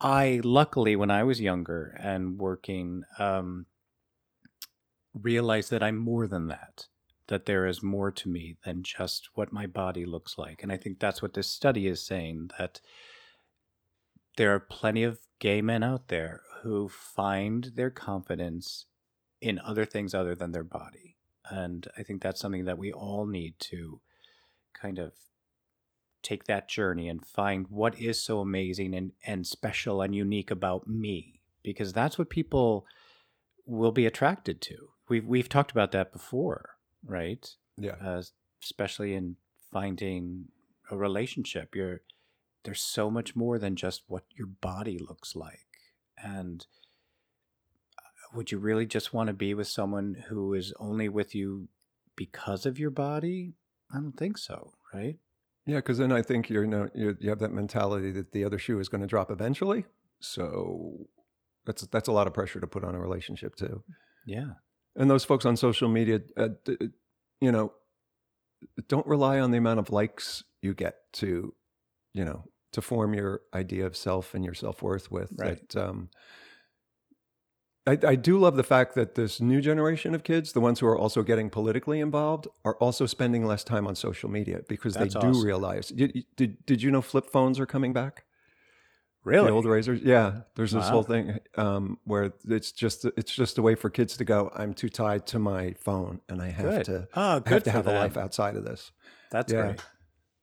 [0.00, 3.66] I luckily, when I was younger and working, um,
[5.14, 6.88] realized that I'm more than that,
[7.28, 10.64] that there is more to me than just what my body looks like.
[10.64, 12.80] And I think that's what this study is saying that
[14.36, 18.86] there are plenty of gay men out there who find their confidence
[19.40, 21.07] in other things other than their body.
[21.50, 24.00] And I think that's something that we all need to
[24.74, 25.12] kind of
[26.22, 30.86] take that journey and find what is so amazing and, and special and unique about
[30.86, 32.86] me, because that's what people
[33.64, 34.88] will be attracted to.
[35.08, 36.70] We've, we've talked about that before,
[37.04, 37.48] right?
[37.76, 37.96] Yeah.
[38.04, 38.22] Uh,
[38.62, 39.36] especially in
[39.72, 40.46] finding
[40.90, 41.74] a relationship.
[41.74, 42.00] You're,
[42.64, 45.66] there's so much more than just what your body looks like.
[46.22, 46.66] And
[48.34, 51.68] would you really just want to be with someone who is only with you
[52.16, 53.54] because of your body?
[53.92, 55.16] I don't think so, right?
[55.66, 58.44] Yeah, because then I think you're, you, know, you're, you have that mentality that the
[58.44, 59.84] other shoe is going to drop eventually.
[60.20, 61.08] So
[61.66, 63.84] that's that's a lot of pressure to put on a relationship too.
[64.26, 64.52] Yeah,
[64.96, 66.48] and those folks on social media, uh,
[67.40, 67.72] you know,
[68.88, 71.54] don't rely on the amount of likes you get to,
[72.14, 75.32] you know, to form your idea of self and your self worth with.
[75.36, 75.68] Right.
[75.68, 76.08] That, um,
[77.88, 80.86] I, I, do love the fact that this new generation of kids, the ones who
[80.86, 85.14] are also getting politically involved, are also spending less time on social media because That's
[85.14, 85.44] they do awesome.
[85.44, 85.88] realize.
[85.88, 88.24] Did, did, did you know flip phones are coming back?
[89.24, 89.46] Really?
[89.48, 90.42] The old Razrs, yeah.
[90.54, 90.90] There's this Wow.
[90.90, 94.50] whole thing um, where it's just it's just a way for kids to go.
[94.54, 96.84] I'm too tied to my phone, and I have Good.
[96.86, 98.90] to Oh, I have to have a life outside of this.
[99.30, 99.62] That's Yeah.
[99.62, 99.80] great.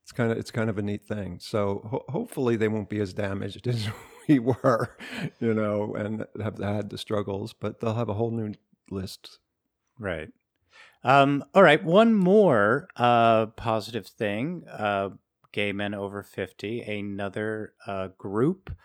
[0.03, 1.39] It's kind of it's kind of a neat thing.
[1.39, 3.87] So ho- hopefully they won't be as damaged as
[4.27, 4.95] we were,
[5.39, 7.53] you know, and have had the struggles.
[7.53, 8.53] But they'll have a whole new
[8.89, 9.39] list.
[9.99, 10.29] Right.
[11.03, 11.83] Um, all right.
[11.83, 15.09] One more uh, positive thing uh,
[15.51, 18.75] gay men over 50, another uh, group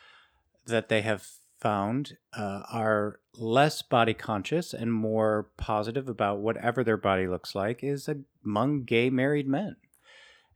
[0.66, 1.26] that they have
[1.58, 7.82] found uh, are less body conscious and more positive about whatever their body looks like
[7.82, 8.08] is
[8.44, 9.76] among gay married men.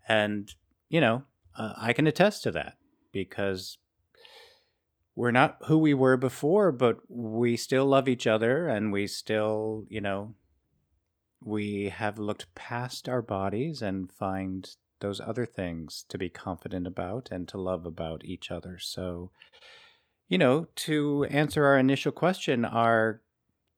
[0.07, 0.55] And,
[0.89, 1.25] you know,
[1.57, 2.77] uh, I can attest to that
[3.11, 3.79] because
[5.17, 9.85] we're not who we were before, but we still love each other and we still,
[9.89, 10.35] you know,
[11.43, 17.29] we have looked past our bodies and find those other things to be confident about
[17.31, 18.79] and to love about each other.
[18.79, 19.31] So,
[20.29, 23.21] you know, to answer our initial question, are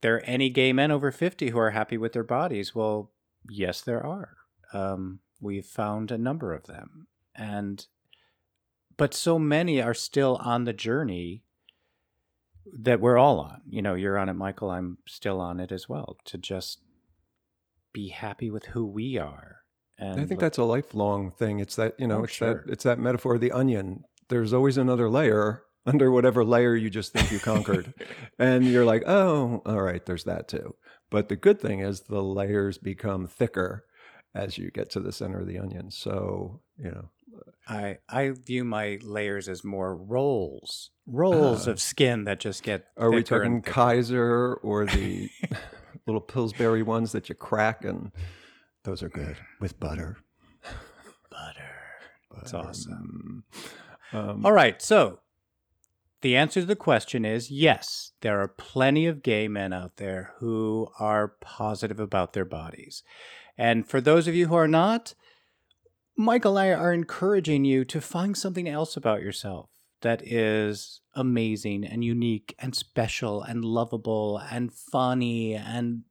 [0.00, 2.74] there any gay men over 50 who are happy with their bodies?
[2.74, 3.10] Well,
[3.50, 4.36] yes, there are.
[4.72, 7.08] Um, we've found a number of them.
[7.34, 7.86] And,
[8.96, 11.42] but so many are still on the journey
[12.72, 13.60] that we're all on.
[13.68, 14.70] You know, you're on it, Michael.
[14.70, 16.80] I'm still on it as well to just
[17.92, 19.58] be happy with who we are.
[19.98, 21.58] And I think look- that's a lifelong thing.
[21.60, 22.64] It's that you know, Oh, it's sure.
[22.64, 24.04] that it's that metaphor of the onion.
[24.28, 27.94] There's always another layer under whatever layer you just think you conquered,
[28.38, 30.74] and you're like, oh, all right, there's that too.
[31.10, 33.84] But the good thing is the layers become thicker
[34.34, 35.90] as you get to the center of the onion.
[35.92, 37.10] So you know,
[37.68, 41.72] I I view my layers as more rolls, rolls Ah.
[41.72, 42.86] of skin that just get.
[42.96, 43.62] are we talking.
[43.62, 45.28] Kaiser or the
[46.06, 48.12] little Pillsbury ones that you crack and
[48.84, 50.16] those are good with butter.
[51.30, 51.74] butter?
[52.34, 53.44] That's awesome.
[54.12, 55.20] Um, All right, so
[56.20, 58.12] the answer to the question is yes.
[58.20, 63.02] There are plenty of gay men out there who are positive about their bodies,
[63.58, 65.14] and for those of you who are not,
[66.16, 69.68] Michael and I are encouraging you to find something else about yourself
[70.02, 76.02] that is amazing and unique and special and lovable and funny and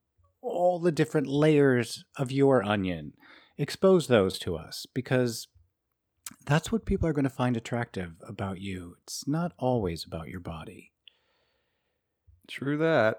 [0.42, 3.14] all the different layers of your onion.
[3.58, 5.48] Expose those to us because
[6.46, 8.98] that's what people are going to find attractive about you.
[9.04, 10.92] It's not always about your body.
[12.48, 13.18] True that.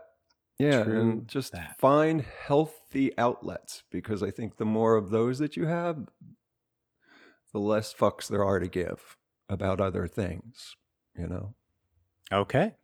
[0.58, 1.76] Yeah, True and just that.
[1.78, 6.06] find healthy outlets because I think the more of those that you have,
[7.56, 9.16] the less fucks there are to give
[9.48, 10.76] about other things,
[11.18, 11.54] you know?
[12.30, 12.74] Okay.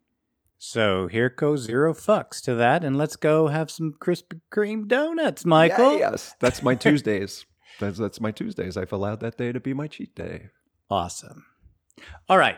[0.57, 5.45] So here goes zero fucks to that, and let's go have some Krispy Kreme donuts,
[5.45, 5.99] Michael.
[5.99, 7.45] Yes, that's my Tuesdays.
[7.81, 8.79] that's, that's my Tuesdays.
[8.79, 10.49] I've allowed that day to be my cheat day.
[10.89, 11.45] Awesome.
[12.27, 12.57] All right.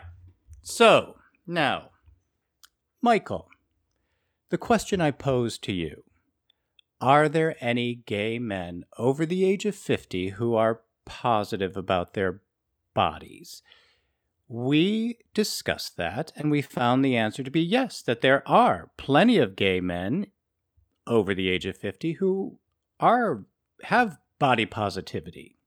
[0.61, 1.89] So now,
[3.01, 3.49] Michael,
[4.51, 6.03] the question I pose to you
[7.01, 12.41] Are there any gay men over the age of 50 who are positive about their
[12.93, 13.61] bodies?
[14.47, 19.37] We discussed that and we found the answer to be yes, that there are plenty
[19.37, 20.27] of gay men
[21.07, 22.59] over the age of 50 who
[22.99, 23.45] are
[23.83, 25.57] have body positivity.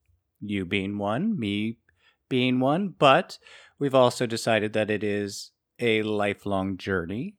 [0.40, 1.78] You being one, me
[2.28, 3.38] being one, but
[3.78, 7.36] we've also decided that it is a lifelong journey.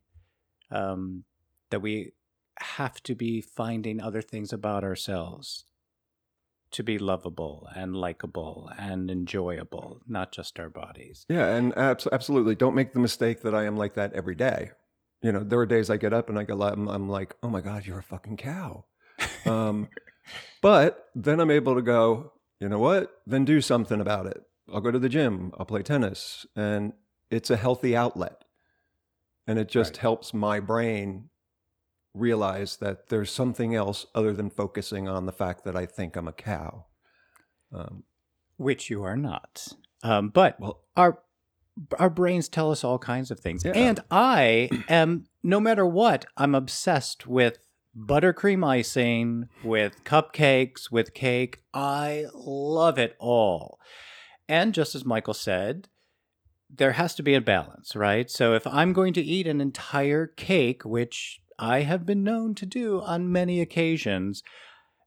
[0.71, 1.23] Um,
[1.69, 2.13] that we
[2.59, 5.65] have to be finding other things about ourselves
[6.71, 11.25] to be lovable and likable and enjoyable, not just our bodies.
[11.29, 12.55] Yeah, and abs- absolutely.
[12.55, 14.71] Don't make the mistake that I am like that every day.
[15.21, 17.49] You know, there are days I get up and I go, I'm, I'm like, oh
[17.49, 18.85] my God, you're a fucking cow.
[19.45, 19.89] Um,
[20.61, 23.11] but then I'm able to go, you know what?
[23.25, 24.41] Then do something about it.
[24.71, 26.93] I'll go to the gym, I'll play tennis, and
[27.31, 28.43] it's a healthy outlet.
[29.47, 30.01] And it just Right.
[30.01, 31.29] helps my brain
[32.13, 36.27] realize that there's something else other than focusing on the fact that I think I'm
[36.27, 36.85] a cow.
[37.73, 38.03] Um,
[38.57, 39.67] Which you are not.
[40.03, 41.19] Um, but well, our
[41.97, 43.63] our brains tell us all kinds of things.
[43.63, 43.71] Yeah.
[43.73, 47.57] And I am no matter what, I'm obsessed with
[47.97, 51.61] buttercream icing, with cupcakes, with cake.
[51.73, 53.79] I love it all.
[54.47, 55.87] And just as Michael said,
[56.69, 58.29] there has to be a balance, right?
[58.29, 62.65] So if I'm going to eat an entire cake, which I have been known to
[62.65, 64.41] do on many occasions,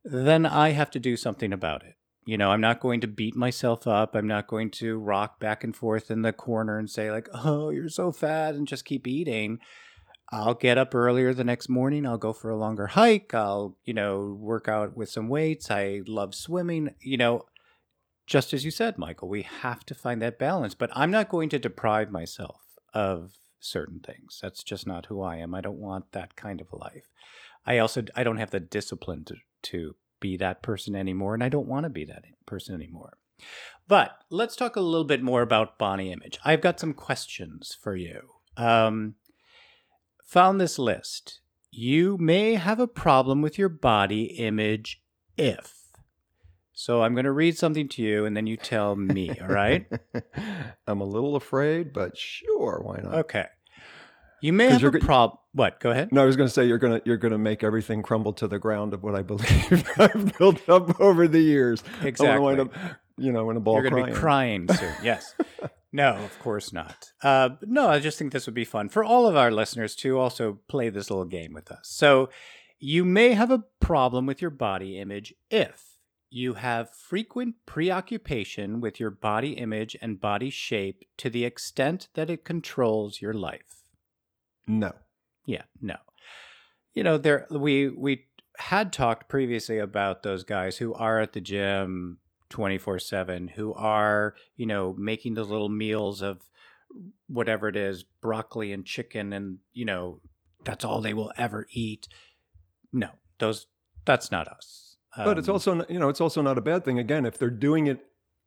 [0.04, 1.94] then I have to do something about it.
[2.24, 4.14] You know, I'm not going to beat myself up.
[4.14, 7.70] I'm not going to rock back and forth in the corner and say, like, oh,
[7.70, 9.58] you're so fat and just keep eating.
[10.30, 12.06] I'll get up earlier the next morning.
[12.06, 13.34] I'll go for a longer hike.
[13.34, 15.70] I'll, you know, work out with some weights.
[15.70, 16.94] I love swimming.
[17.00, 17.42] You know,
[18.26, 20.74] just as you said, Michael, we have to find that balance.
[20.74, 22.60] But I'm not going to deprive myself
[22.94, 23.32] of
[23.64, 24.38] certain things.
[24.42, 25.54] That's just not who I am.
[25.54, 27.08] I don't want that kind of a life.
[27.66, 31.48] I also I don't have the discipline to to be that person anymore and I
[31.48, 33.18] don't want to be that person anymore.
[33.88, 36.38] But let's talk a little bit more about body image.
[36.44, 38.20] I've got some questions for you.
[38.56, 39.16] Um,
[40.24, 41.40] found this list.
[41.70, 45.02] You may have a problem with your body image
[45.36, 45.81] if.
[46.74, 49.86] So I'm going to read something to you and then you tell me, all right?
[50.86, 53.14] I'm a little afraid, but sure, why not?
[53.14, 53.46] Okay.
[54.40, 55.38] You may have a problem.
[55.52, 55.78] What?
[55.80, 56.10] Go ahead.
[56.10, 58.32] No, I was going to say you're going to you're going to make everything crumble
[58.34, 61.84] to the ground of what I believe I've built up over the years.
[62.02, 62.40] Exactly.
[62.40, 64.94] want to wind up, you know, in a ball You're going to be crying soon.
[65.02, 65.34] Yes.
[65.92, 67.12] no, of course not.
[67.22, 70.18] Uh, no, I just think this would be fun for all of our listeners to
[70.18, 71.82] also play this little game with us.
[71.84, 72.28] So,
[72.80, 75.91] you may have a problem with your body image if
[76.32, 82.30] you have frequent preoccupation with your body image and body shape to the extent that
[82.30, 83.82] it controls your life.
[84.66, 84.92] No.
[85.46, 85.96] Yeah, no.
[86.94, 88.26] You know, there we we
[88.58, 92.18] had talked previously about those guys who are at the gym
[92.50, 96.48] 24/7 who are, you know, making those little meals of
[97.26, 100.20] whatever it is, broccoli and chicken and, you know,
[100.64, 102.08] that's all they will ever eat.
[102.92, 103.66] No, those
[104.04, 104.91] that's not us.
[105.16, 107.50] But it's Um, also you know, it's also not a bad thing again if they're
[107.50, 108.06] doing it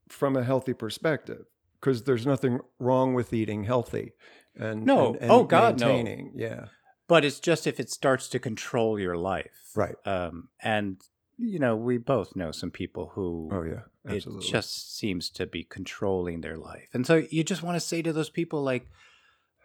[0.09, 1.45] from a healthy perspective
[1.79, 4.13] because there's nothing wrong with eating healthy
[4.55, 5.07] and No.
[5.13, 6.31] and- and Oh, God, no.
[6.35, 6.67] Yeah.
[7.07, 9.71] but it's just if it starts to control your life.
[9.75, 9.95] Right.
[10.05, 11.01] Um and
[11.37, 13.81] you know, we both know some people who Oh yeah.
[14.07, 14.45] Absolutely.
[14.47, 16.89] It just seems to be controlling their life.
[16.93, 18.87] And so you just want to say to those people, like,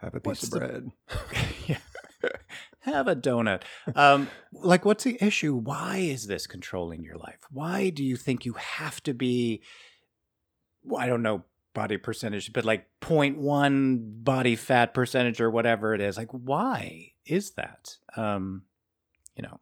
[0.01, 0.91] have a piece of the- bread.
[1.69, 1.79] yeah,
[2.81, 3.63] have a donut.
[3.95, 5.55] Um, like, what's the issue?
[5.55, 7.41] Why is this controlling your life?
[7.51, 9.63] Why do you think you have to be,
[10.97, 16.17] I don't know, body percentage, but like 0.1 body fat percentage or whatever it is?
[16.17, 17.97] Like, why is that?
[18.17, 18.63] Um,
[19.37, 19.61] you know,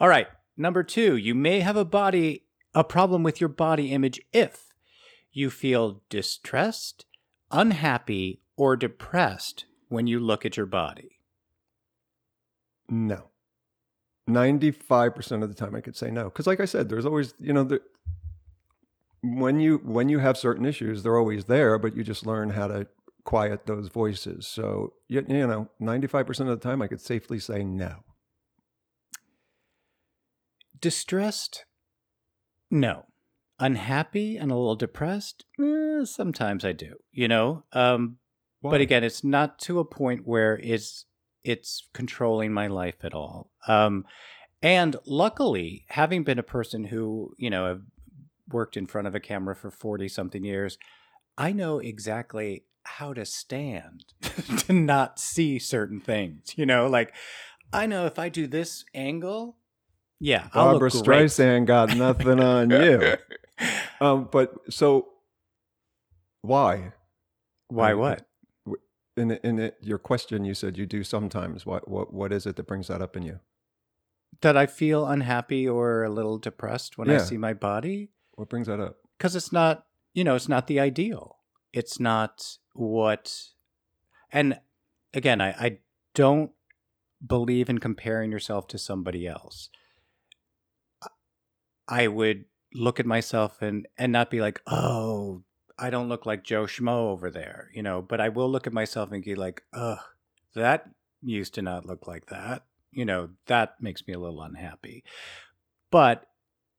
[0.00, 0.28] all right.
[0.56, 2.44] Number two, you may have a body,
[2.74, 4.74] a problem with your body image if
[5.30, 7.06] you feel distressed,
[7.50, 11.17] unhappy, or depressed when you look at your body.
[12.88, 13.30] No.
[14.28, 16.28] 95% of the time I could say no.
[16.30, 17.80] Cuz like I said, there's always, you know, the,
[19.22, 22.68] when you when you have certain issues, they're always there, but you just learn how
[22.68, 22.86] to
[23.24, 24.46] quiet those voices.
[24.46, 28.04] So, you, you know, 95% of the time I could safely say no.
[30.80, 31.66] Distressed?
[32.70, 33.04] No.
[33.58, 35.44] Unhappy and a little depressed?
[35.60, 37.64] Eh, sometimes I do, you know?
[37.72, 38.18] Um,
[38.62, 41.04] but again, it's not to a point where it's
[41.48, 43.50] it's controlling my life at all.
[43.66, 44.04] Um,
[44.60, 47.82] and luckily, having been a person who you know have
[48.50, 50.76] worked in front of a camera for forty something years,
[51.38, 54.04] I know exactly how to stand
[54.58, 56.52] to not see certain things.
[56.56, 57.14] You know, like
[57.72, 59.56] I know if I do this angle,
[60.20, 60.90] yeah, I'll Barbara.
[60.90, 63.14] Streisand got nothing on you.
[64.00, 65.08] Um, but so
[66.42, 66.92] why?
[67.68, 67.94] Why?
[67.94, 68.27] What?
[69.18, 71.66] In in it, your question, you said you do sometimes.
[71.66, 73.40] What what what is it that brings that up in you?
[74.40, 78.12] That I feel unhappy or a little depressed when I see my body.
[78.34, 78.96] What brings that up?
[79.18, 81.38] because it's not you know it's not the ideal
[81.72, 83.34] it's not what
[84.32, 84.58] and
[85.12, 85.78] again i, I
[86.14, 86.52] don't
[87.26, 89.68] believe in comparing yourself to somebody else
[91.88, 95.42] i would look at myself and and not be like oh
[95.78, 98.72] i don't look like joe schmo over there you know but i will look at
[98.72, 99.98] myself and be like ugh
[100.54, 100.88] that
[101.22, 102.62] used to not look like that
[102.92, 105.04] you know that makes me a little unhappy.
[105.90, 106.24] But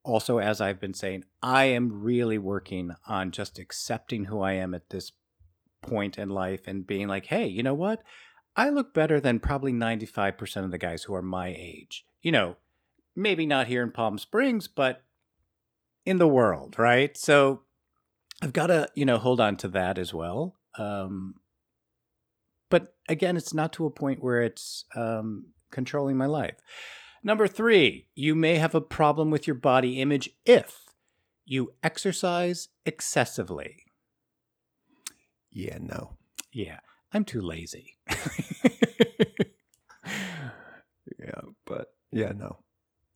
[0.04, 4.74] also as i've been saying i am really working on just accepting who i am
[4.74, 5.12] at this
[5.82, 8.02] point in life and being like hey you know what?
[8.56, 12.56] I look better than probably 95% of the guys who are my age you know
[13.16, 15.04] maybe not here in palm springs but
[16.06, 17.16] in the world right?
[17.18, 17.64] So
[18.42, 21.36] i've got to you know hold on to that as well um
[22.70, 26.56] but again it's not to a point where it's um controlling my life
[27.22, 30.86] Number three, you may have a problem with your body image if
[31.44, 33.84] you exercise excessively.
[35.52, 36.16] Yeah, no.
[36.54, 36.80] Yeah,
[37.12, 37.98] I'm too lazy.
[41.20, 42.60] Yeah, but yeah, no.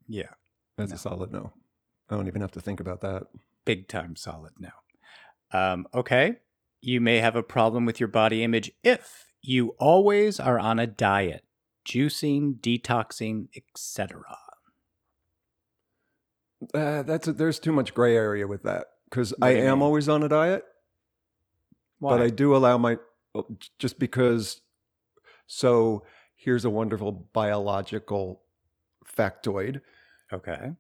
[0.08, 0.32] yeah,
[0.78, 0.96] That's No.
[0.96, 1.54] a solid no.
[2.10, 3.28] I don't even have to think about that.
[3.66, 4.70] big time solid no.
[5.54, 6.38] Um, okay,
[6.82, 10.88] you may have a problem with your body image if you always are on a
[10.88, 11.44] diet,
[11.88, 14.24] juicing, detoxing, etc.
[16.74, 19.82] Uh, that's a, there's too much gray area with that because I am mean?
[19.84, 20.64] always on a diet,
[22.00, 22.18] Why?
[22.18, 22.98] but I do allow my
[23.80, 24.62] just because
[25.48, 26.04] So
[26.36, 28.42] here's a wonderful biological
[29.06, 29.82] factoid.
[30.32, 30.72] Okay.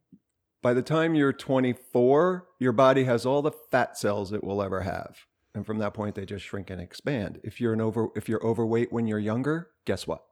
[0.63, 4.81] By the time you're 24, your body has all the fat cells it will ever
[4.81, 5.17] have.
[5.53, 7.39] And from that point they just shrink and expand.
[7.43, 10.23] If you're an over if you're overweight when you're younger, guess what?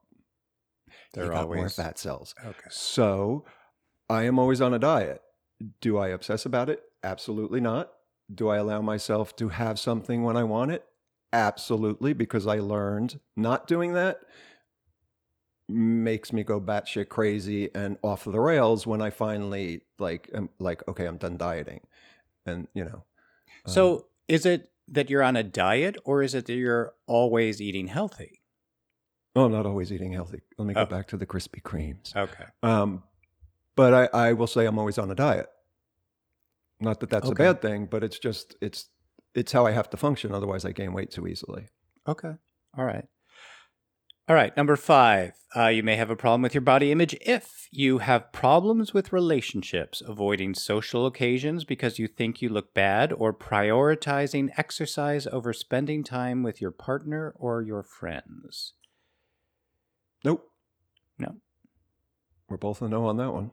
[1.14, 2.34] They're you got always more fat cells.
[2.44, 2.70] Okay.
[2.70, 3.46] So
[4.10, 5.22] I am always on a diet.
[5.82, 6.82] Do I obsess about it?
[7.04, 7.92] Absolutely not.
[8.34, 10.86] Do I allow myself to have something when I want it?
[11.34, 14.22] Absolutely, because I learned not doing that
[15.72, 20.88] makes me go batshit crazy and off the rails when I finally like am like,
[20.88, 21.82] okay, I'm done dieting.
[22.46, 23.04] And you know.
[23.66, 27.62] um, So is it that you're on a diet or is it that you're always
[27.62, 28.40] eating healthy?
[29.36, 30.42] oh, I'm not always eating healthy.
[30.58, 30.86] Let me go Oh.
[30.86, 32.14] back to the Krispy Kremes.
[32.16, 32.44] Okay.
[32.64, 33.04] Um,
[33.78, 35.48] but I, I will say I'm always on a diet.
[36.82, 37.44] Not that that's Okay.
[37.46, 38.90] a bad thing, but it's just it's
[39.34, 40.34] it's how I have to function.
[40.34, 41.68] Otherwise, I gain weight too easily.
[42.08, 42.34] Okay.
[42.78, 43.06] All right.
[44.28, 44.56] All right.
[44.56, 48.32] Number five, uh, you may have a problem with your body image if you have
[48.32, 55.28] problems with relationships, avoiding social occasions because you think you look bad, or prioritizing exercise
[55.28, 58.74] over spending time with your partner or your friends.
[60.24, 60.48] Nope.
[61.18, 61.36] No.
[62.48, 63.52] We're both a no on that one.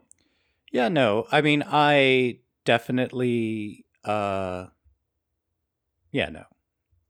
[0.70, 1.26] Yeah, no.
[1.32, 4.66] I mean, I definitely, uh,
[6.12, 6.44] yeah, no.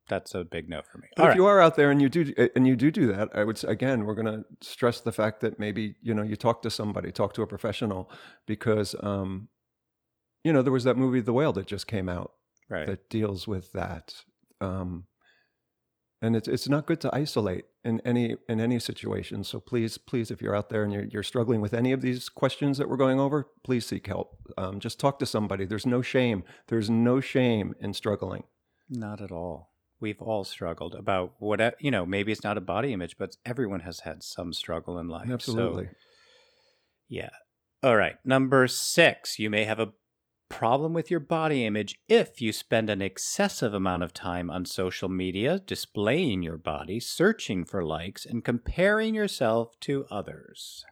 [0.09, 1.09] That's a big no for me.
[1.17, 1.37] All if right.
[1.37, 3.69] you are out there and you do and you do do that, I would say,
[3.69, 7.13] again, we're going to stress the fact that maybe you know you talk to somebody,
[7.13, 8.11] talk to a professional,
[8.47, 9.49] because um,
[10.45, 12.33] you know there was that movie The Whale that just came out
[12.69, 12.87] right.
[12.87, 14.15] that deals with that.
[14.61, 15.05] Um,
[16.21, 19.45] and it's it's not good to isolate in any in any situation.
[19.45, 22.29] So please, please, if you're out there and you're you're struggling with any of these
[22.29, 24.37] questions that we're going over, please seek help.
[24.57, 25.65] Um, just talk to somebody.
[25.65, 26.45] There's no shame.
[26.69, 28.45] There's no shame in struggling.
[28.89, 29.71] Not at all.
[30.01, 32.07] We've all struggled about what you know.
[32.07, 35.27] Maybe it's not a body image, but everyone has had some struggle in life.
[35.27, 35.89] So, Absolutely.
[37.09, 37.31] yeah.
[37.83, 38.17] All right.
[38.25, 39.39] Number six.
[39.39, 39.93] You may have a
[40.49, 45.09] problem with your body image if you spend an excessive amount of time on social
[45.09, 50.85] media displaying your body, searching for likes, and comparing yourself to others.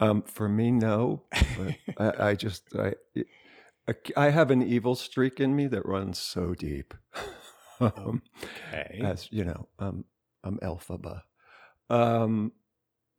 [0.00, 1.24] Um, for me, no.
[1.56, 1.74] But
[2.18, 2.94] I, I just I
[4.16, 6.94] I have an evil streak in me that runs so deep.
[7.80, 9.00] um, Okay.
[9.04, 10.04] as you know, um,
[10.44, 11.22] I'm Elphaba.
[11.90, 12.52] Um,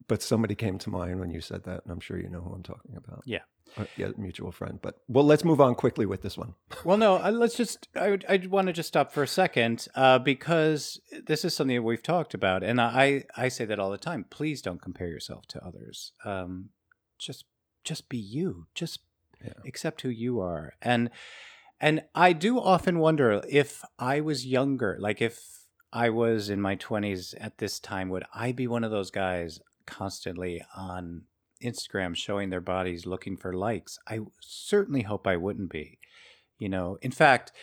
[0.07, 2.53] but somebody came to mind when you said that, and I'm sure you know who
[2.53, 3.21] I'm talking about.
[3.25, 3.41] Yeah.
[3.77, 4.79] Uh, yeah, mutual friend.
[4.81, 6.55] But well, let's move on quickly with this one.
[6.83, 9.87] Well, no, uh, let's just, I, would- I want to just stop for a second
[9.95, 12.63] uh, because this is something that we've talked about.
[12.63, 14.25] And I, I say that all the time.
[14.29, 16.13] Please don't compare yourself to others.
[16.25, 16.69] Um,
[17.19, 17.45] just,
[17.83, 18.65] just be you.
[18.73, 19.01] Just
[19.43, 19.53] Yeah.
[19.67, 20.73] accept who you are.
[20.81, 21.09] And,
[21.79, 25.59] and I do often wonder if I was younger, like if
[25.91, 29.59] I was in my 20s at this time, would I be one of those guys
[29.87, 31.23] constantly on
[31.63, 33.97] Instagram showing their bodies looking for likes?
[34.07, 35.99] I certainly hope I wouldn't be.
[36.57, 37.53] You know, in fact,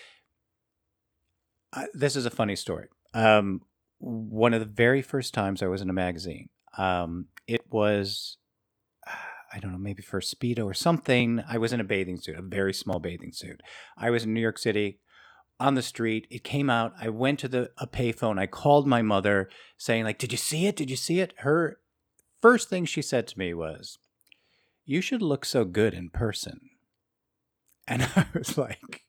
[1.73, 2.89] I, this is a funny story.
[3.13, 3.61] Um,
[3.99, 6.49] one of the very first times I was in a magazine,
[6.79, 8.39] um, it was,
[9.57, 11.43] I don't know, maybe for a Speedo or something.
[11.49, 13.63] I was in a bathing suit, a very small bathing suit.
[13.97, 15.01] I was in New York City
[15.59, 16.27] on the street.
[16.31, 16.93] It came out.
[17.01, 18.39] I went to the a payphone.
[18.39, 19.49] I called my mother
[19.79, 20.77] saying, like, did you see it?
[20.77, 21.33] Did you see it?
[21.39, 21.79] Her
[22.43, 23.99] first thing she said to me was,
[24.85, 26.61] you should look so good in person.
[27.89, 29.05] And I was like,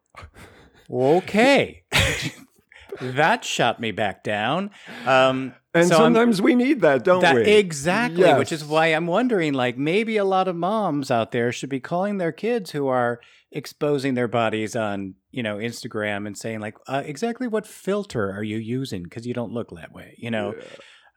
[0.90, 1.82] okay.
[3.00, 4.70] that shot me back down.
[5.06, 7.42] Um, And so I'm- sometimes we need that, don't that, we?
[7.44, 11.70] Exactly, which is why I'm wondering like maybe a lot of moms out there should
[11.70, 13.20] be calling their kids who are
[13.50, 18.42] exposing their bodies on, you know, Instagram and saying like uh, exactly what filter are
[18.42, 20.54] you using cuz you don't look that way, you know.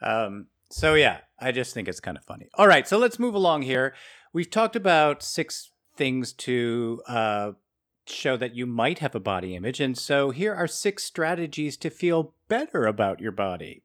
[0.02, 2.48] Um so yeah, I just think it's kind of funny.
[2.56, 3.94] All right, so let's move along here.
[4.34, 7.52] We've talked about six things to uh
[8.08, 11.90] show that you might have a body image and so here are six strategies to
[11.90, 13.82] feel better about your body.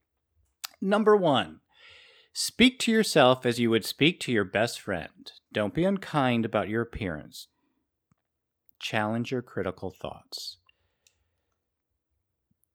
[0.81, 1.61] Number 1,
[2.33, 5.33] Speak to yourself as you would speak to your best friend.
[5.53, 7.49] Don't be unkind about your appearance.
[8.78, 10.59] Challenge your critical thoughts.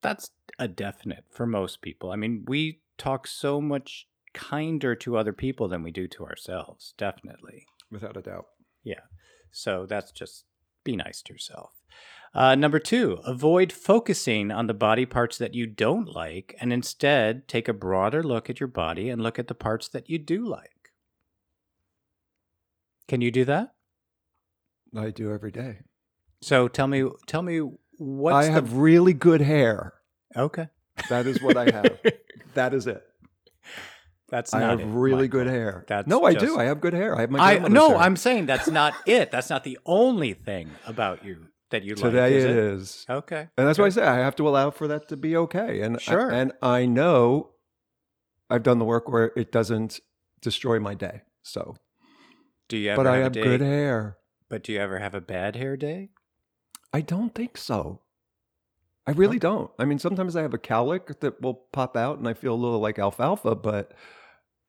[0.02, 2.12] That's a definite for most people.
[2.12, 6.92] I mean, we talk so much kinder to other people than we do to ourselves,
[6.98, 7.66] definitely.
[7.90, 8.46] Without a doubt.
[8.84, 9.00] Yeah.
[9.50, 10.44] So that's just
[10.84, 11.70] be nice to yourself.
[12.36, 17.48] Uh, number two, avoid focusing on the body parts that you don't like and instead
[17.48, 20.46] take a broader look at your body and look at the parts that you do
[20.46, 20.92] like.
[23.08, 23.72] Can you do that?
[24.94, 25.78] I do every day.
[26.42, 27.62] So tell me, tell me
[27.96, 29.94] what I the- have really good hair.
[30.36, 30.68] okay.
[31.08, 31.98] That is what I have.
[32.54, 33.02] that is it.
[34.28, 35.28] That's I have it, really Michael.
[35.28, 35.84] good hair.
[35.88, 36.58] That's no, I do.
[36.58, 37.16] I have good hair.
[37.16, 37.98] I have my I no, hair.
[37.98, 39.30] I'm saying that's not it.
[39.30, 42.04] That's not the only thing about you that you like.
[42.04, 43.06] Today is it it is.
[43.08, 43.48] Okay.
[43.56, 45.80] And that's why I say I have to allow for that to be okay.
[45.80, 46.30] And Sure.
[46.30, 47.50] and I know
[48.48, 50.00] I've done the work where it doesn't
[50.40, 51.22] destroy my day.
[51.42, 51.76] So,
[52.68, 54.18] Do you ever but I have, have a day, good hair.
[54.48, 56.10] But do you ever have a bad hair day?
[56.92, 58.02] I don't think so.
[59.08, 59.70] I really don't.
[59.78, 62.56] I mean, sometimes I have a cowlick that will pop out and I feel a
[62.56, 63.92] little like alfalfa, but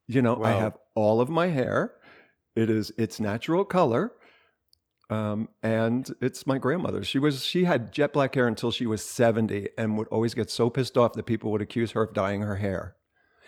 [0.08, 1.94] you know, I have all of my hair.
[2.56, 4.14] It is its natural color.
[5.10, 7.04] Um, and it's my grandmother.
[7.04, 10.50] She was she had jet black hair until she was 70 and would always get
[10.50, 12.96] so pissed off that people would accuse her of dyeing her hair.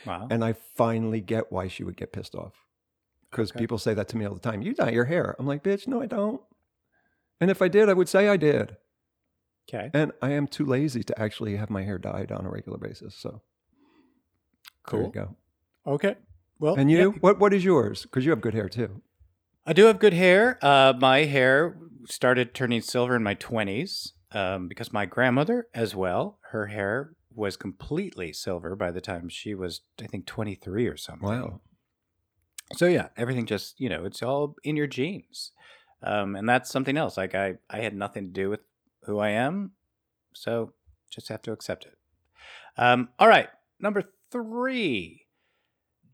[0.05, 0.27] Wow.
[0.31, 2.53] And I finally get why she would get pissed off.
[3.29, 3.59] Because Okay.
[3.59, 4.61] people say that to me all the time.
[4.61, 5.35] You dye your hair.
[5.37, 6.41] I'm like, bitch, no, I don't.
[7.41, 8.77] And if I did, I would say I did.
[9.69, 9.91] okay.
[9.93, 13.15] And I am too lazy to actually have my hair dyed on a regular basis.
[13.15, 13.41] So there
[14.85, 15.03] Cool.
[15.07, 15.35] you go.
[15.85, 16.15] Okay.
[16.57, 18.03] Well, And yeah, you, what what is yours?
[18.03, 19.01] Because you have good hair too.
[19.69, 20.57] I do have good hair.
[20.63, 26.39] Uh, my hair started turning silver in my 20s um, because my grandmother, as well,
[26.49, 31.29] her hair was completely silver by the time she was, I think, 23 or something.
[31.29, 31.61] Wow.
[32.77, 35.51] So yeah, everything just you know, it's all in your genes,
[36.01, 37.15] um, and that's something else.
[37.15, 38.61] Like I, I had nothing to do with
[39.03, 39.73] who I am,
[40.33, 40.73] so
[41.11, 41.95] just have to accept it.
[42.75, 43.49] Um, all right,
[43.79, 45.27] number three,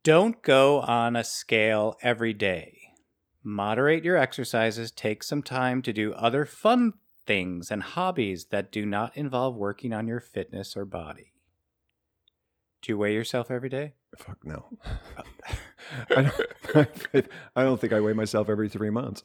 [0.04, 2.85] don't go on a scale every day.
[3.48, 4.90] Moderate your exercises.
[4.92, 6.94] Take some time to do other fun
[7.28, 11.32] things and hobbies that do not involve working on your fitness or body.
[12.82, 13.94] Do you weigh yourself every day?
[14.18, 14.70] Fuck no.
[16.16, 16.32] I,
[16.74, 16.88] don't,
[17.56, 19.24] I don't think I weigh myself every three months.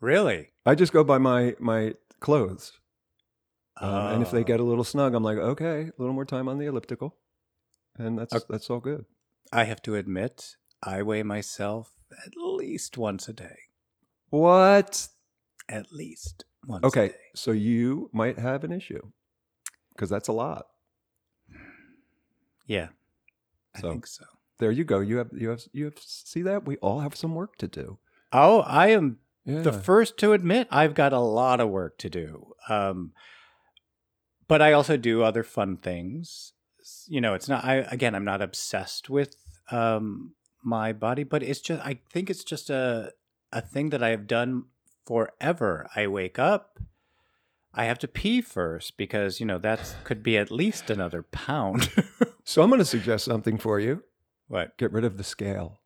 [0.00, 0.48] Really?
[0.64, 2.72] I just go by my my clothes.
[3.80, 4.44] Um, and if they Oh.
[4.44, 7.16] get a little snug, I'm like, okay, a little more time on the elliptical,
[7.98, 9.06] and that's Ok- that's all good.
[9.52, 11.92] I have to admit, I weigh myself
[12.26, 13.56] at least once a day.
[14.30, 15.08] What?
[15.68, 19.00] At least once a Okay, so you might have an issue
[19.94, 20.66] because that's a lot.
[22.66, 22.88] Yeah.
[23.74, 24.24] I So- think so.
[24.58, 25.00] There you go.
[25.00, 27.98] You have you have you have see that we all have some work to do.
[28.32, 29.62] Oh, I am Yeah.
[29.62, 32.54] the first to admit I've got a lot of work to do.
[32.68, 33.12] Um,
[34.46, 36.52] but I also do other fun things.
[37.08, 37.64] You know, it's not.
[37.64, 39.34] I again, I'm not obsessed with
[39.72, 41.80] um, my body, but it's just.
[41.84, 43.12] I think it's just a
[43.52, 44.64] a thing that I have done
[45.06, 45.88] forever.
[45.96, 46.78] I wake up.
[47.74, 51.88] I have to pee first because you know that could be at least another pound.
[52.44, 54.02] so I'm going to suggest something for you.
[54.48, 54.76] what?
[54.76, 55.80] Get rid of the scale.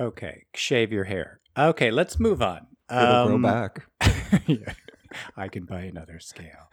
[0.00, 1.40] Okay, shave your hair.
[1.58, 2.66] Okay, let's move on.
[2.90, 3.86] It'll grow Um, back.
[4.46, 4.72] yeah,
[5.36, 6.70] I can buy another scale.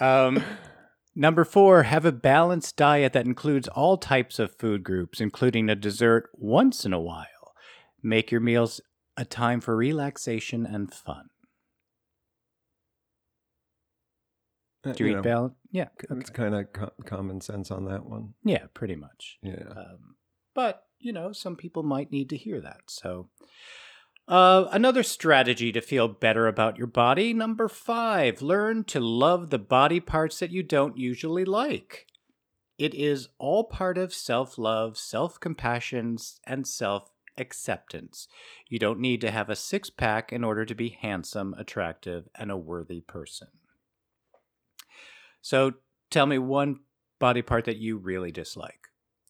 [0.00, 0.42] Um,
[1.16, 5.74] number four, have a balanced diet that includes all types of food groups, including a
[5.74, 7.26] dessert once in a while.
[8.02, 8.80] Make your meals
[9.16, 11.30] a time for relaxation and fun.
[14.84, 15.54] Uh, Do you, know, eat balance?
[15.72, 15.88] Yeah.
[16.10, 18.34] It's kind of co- common sense on that one.
[18.44, 19.38] Yeah, pretty much.
[19.42, 19.64] Yeah.
[19.70, 20.16] Um,
[20.54, 22.82] but you know, some people might need to hear that.
[22.88, 23.28] So,
[24.28, 27.32] uh, another strategy to feel better about your body.
[27.32, 32.06] Number five: learn to love the body parts that you don't usually like.
[32.78, 38.28] It is all part of self-love, self-compassion, and self-acceptance.
[38.68, 42.56] You don't need to have a six-pack in order to be handsome, attractive, and a
[42.56, 43.48] worthy person.
[45.40, 45.74] So,
[46.10, 46.80] tell me one
[47.18, 48.88] body part that you really dislike.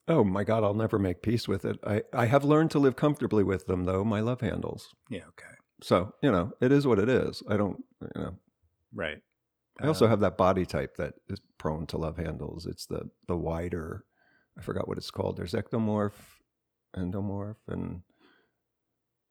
[0.09, 1.79] Oh my God, I'll never make peace with it.
[1.85, 4.95] I, I have learned to live comfortably with them, though, my love handles.
[5.11, 5.55] Yeah, okay.
[5.83, 7.43] So, you know, it is what it is.
[7.49, 8.35] I don't, you know,
[8.95, 9.19] Right.
[9.81, 12.67] I also Um, have that body type that is prone to love handles.
[12.67, 14.05] It's the, the wider,
[14.57, 15.37] I forgot what it's called.
[15.37, 16.13] There's ectomorph,
[16.97, 18.03] endomorph, and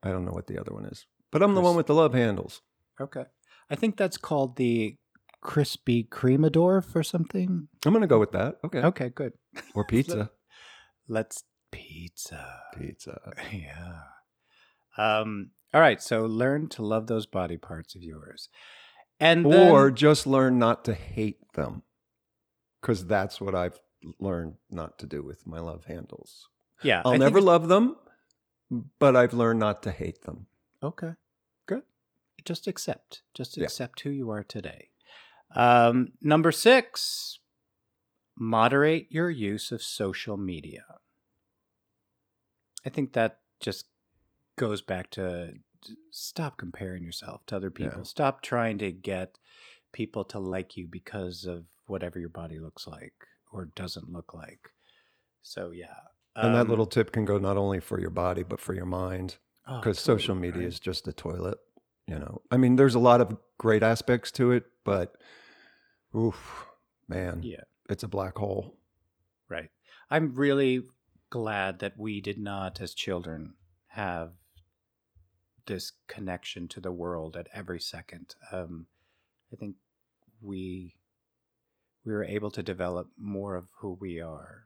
[0.04, 1.08] I don't know what the other one is.
[1.32, 2.62] But I'm the one with the love handles.
[3.02, 3.26] Okay.
[3.72, 4.98] I think that's called the
[5.42, 7.68] crispy cremadorf or something.
[7.86, 8.58] I'm going to go with that.
[8.64, 8.80] Okay.
[8.80, 9.34] Okay, good.
[9.74, 10.30] Or pizza.
[11.08, 12.60] Let's pizza.
[12.78, 13.20] Pizza.
[13.52, 14.00] Yeah.
[14.98, 18.48] Um all right, so learn to love those body parts of yours.
[19.20, 21.84] And then, Or just learn not to hate them.
[22.82, 23.78] Because that's what I've
[24.20, 26.48] learned not to do with my love handles.
[26.82, 27.98] yeah, I'll I never love them,
[29.00, 30.48] but I've learned not to hate them.
[30.82, 31.12] Okay.
[31.66, 31.84] Good.
[32.46, 33.24] Just accept.
[33.34, 33.64] Just Yeah.
[33.66, 34.92] accept who you are today.
[35.56, 37.40] Um, number six,
[38.38, 40.84] moderate your use of social media.
[42.86, 43.88] I think that just
[44.58, 45.54] goes back to
[46.12, 48.00] stop comparing yourself to other people.
[48.00, 48.04] Yeah.
[48.04, 49.38] Stop trying to get
[49.92, 53.14] people to like you because of whatever your body looks like.
[53.52, 54.72] or doesn't look like.
[55.42, 55.96] So yeah.
[56.36, 58.86] and that Um, little tip can go not only for your body but for your
[58.88, 60.68] mind oh, because totally, social media right?
[60.68, 61.58] is just a toilet.
[62.06, 65.16] You know, I mean, there's a lot of great aspects to it, but
[66.14, 66.66] oof,
[67.08, 67.64] man, Yeah.
[67.90, 68.76] It's a black hole.
[69.50, 69.70] Right.
[70.10, 70.82] I'm really
[71.30, 73.56] glad that we did not, as children,
[73.88, 74.32] have
[75.66, 78.36] this connection to the world at every second.
[78.52, 78.88] Um,
[79.52, 79.76] I think
[80.42, 80.96] we
[82.06, 84.66] we were able to develop more of who we are.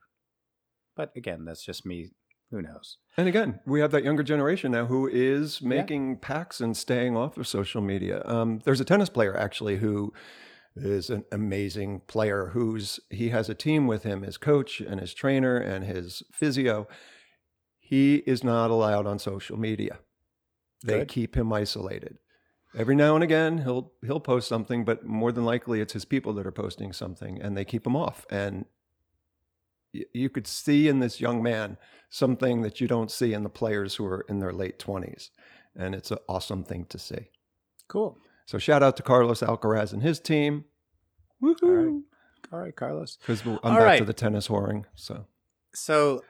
[0.95, 2.11] But again, that's just me.
[2.51, 2.97] Who knows?
[3.15, 7.37] And again, we have that younger generation now who is making packs and staying off
[7.37, 8.23] of social media.
[8.25, 10.11] Um, there's a tennis player actually who
[10.75, 15.13] is an amazing player who's he has a team with him, his coach and his
[15.13, 16.87] trainer and his physio.
[17.79, 19.99] He is not allowed on social media.
[20.83, 21.07] They Good.
[21.07, 22.19] keep him isolated.
[22.77, 26.33] Every now and again, he'll he'll post something, but more than likely, it's his people
[26.33, 28.25] that are posting something, and they keep him off.
[28.29, 28.65] And
[29.93, 31.77] y- you could see in this young man
[32.11, 35.31] something that you don't see in the players who are in their late twenties,
[35.75, 37.29] and it's an awesome thing to see.
[37.87, 38.19] Cool.
[38.49, 40.65] So shout out to Carlos Alcaraz and his team.
[41.39, 41.55] right.
[41.61, 42.01] Woohoo!
[42.51, 43.17] All right, Carlos.
[43.17, 43.97] Because I'm All back right.
[43.99, 44.85] to the tennis whoring.
[44.95, 45.27] So
[45.71, 46.23] So,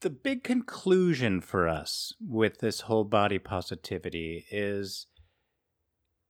[0.00, 5.08] the big conclusion for us with this whole body positivity is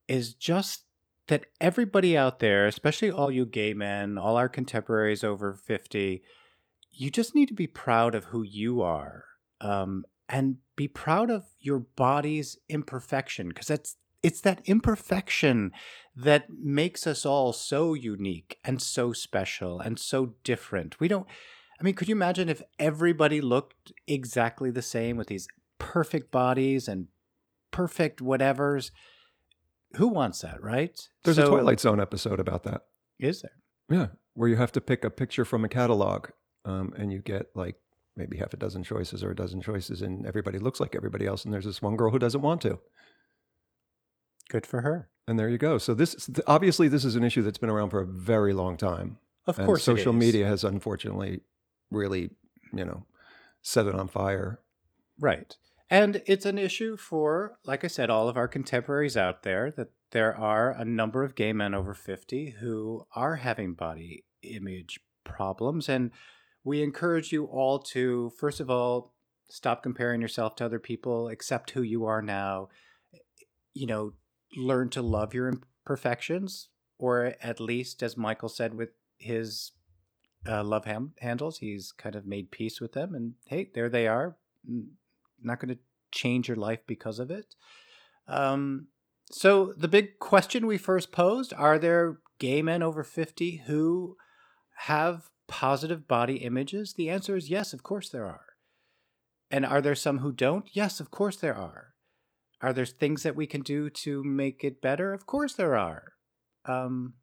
[0.07, 0.85] is just
[1.27, 6.23] that everybody out there, especially all you gay men, all our contemporaries over 50,
[6.91, 9.25] you just need to be proud of who you are
[9.61, 15.71] um, and be proud of your body's imperfection because that's it's that imperfection
[16.15, 20.99] that makes us all so unique and so special and so different.
[20.99, 21.27] We don't
[21.79, 25.47] I mean, could you imagine if everybody looked exactly the same with these
[25.77, 27.07] perfect bodies and
[27.71, 28.91] perfect whatevers?
[29.95, 30.99] Who wants that, right?
[31.23, 32.85] there's a Twilight Zone episode about that.
[33.17, 33.51] Is there?
[33.89, 36.27] Yeah, where you have to pick a picture from a catalog,
[36.65, 37.75] um, and you get like
[38.15, 41.45] maybe half a dozen choices or a dozen choices, and everybody looks like everybody else,
[41.45, 42.77] and there's this one girl who doesn't want to,
[44.49, 45.09] Good for her.
[45.29, 45.77] and there you go.
[45.77, 49.19] So this obviously this is an issue that's been around for a very long time.
[49.45, 50.19] Of and course, social is.
[50.19, 51.41] media has unfortunately
[51.91, 52.31] really,
[52.73, 53.05] you know,
[53.61, 54.59] set it on fire.
[55.19, 55.55] Right.
[55.89, 59.89] And it's an issue for, like I said, all of our contemporaries out there that
[60.11, 65.89] there are a number of gay men over 50 who are having body image problems.
[65.89, 66.11] And
[66.63, 69.13] we encourage you all to, first of all,
[69.49, 72.69] stop comparing yourself to other people, accept who you are now,
[73.73, 74.13] you know,
[74.55, 79.71] learn to love your imperfections, or at least, as Michael said with his
[80.47, 83.13] uh, love ham- handles, he's kind of made peace with them.
[83.15, 84.37] And hey, there they are
[85.41, 85.81] not going to
[86.11, 87.55] change your life because of it.
[88.27, 88.87] Um,
[89.31, 94.17] so the big question we first posed: Are there gay men over fifty who
[94.85, 96.93] have positive body images?
[96.93, 97.73] The answer is yes.
[97.73, 98.45] Of course there are.
[99.51, 100.69] And are there some who don't?
[100.73, 101.93] Yes, of course there are.
[102.61, 105.13] Are there things that we can do to make it better?
[105.13, 106.13] Of course there are.
[106.65, 107.13] Um,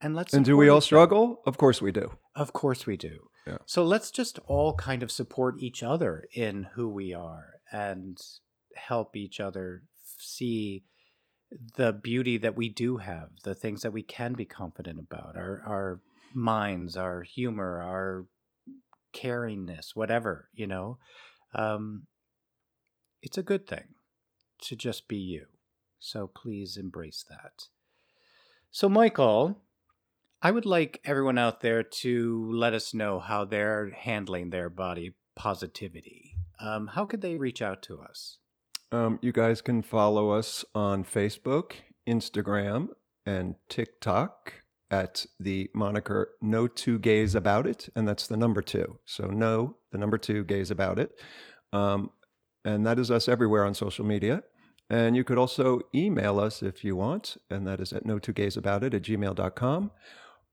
[0.00, 1.42] and let's And do we all struggle?
[1.46, 2.12] Of course we do.
[2.36, 3.28] Of course we do.
[3.46, 3.58] Yeah.
[3.66, 8.16] So let's just all kind of support each other in who we are and
[8.74, 9.82] help each other
[10.18, 10.84] see
[11.76, 15.62] the beauty that we do have, the things that we can be confident about, our
[15.66, 16.00] our
[16.34, 18.26] minds, our humor, our
[19.14, 20.98] caringness, whatever, you know.
[21.54, 22.06] Um,
[23.22, 23.93] it's a good thing
[24.64, 25.46] to just be you.
[25.98, 27.68] So please embrace that.
[28.70, 29.62] So, Michael,
[30.42, 35.14] I would like everyone out there to let us know how they're handling their body
[35.34, 36.36] positivity.
[36.60, 38.38] Um, how could they reach out to us?
[38.92, 41.72] Um, you guys can follow us on Facebook,
[42.06, 42.88] Instagram,
[43.24, 44.52] and TikTok
[44.90, 47.88] at the moniker No Two Gays About It.
[47.96, 48.98] And that's the number two.
[49.04, 51.12] So, no, the number two gays about it.
[51.72, 52.10] Um,
[52.64, 54.42] and that is us everywhere on social media.
[54.90, 58.32] And you could also email us if you want, and that is at no two
[58.32, 59.90] gays about it at gmail.com.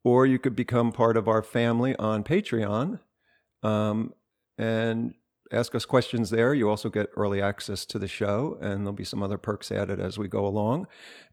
[0.04, 3.00] Or you could become part of our family on Patreon
[3.62, 4.14] um,
[4.58, 5.14] and
[5.52, 6.54] ask us questions there.
[6.54, 10.00] You also get early access to the show, and there'll be some other perks added
[10.00, 10.88] as we go along.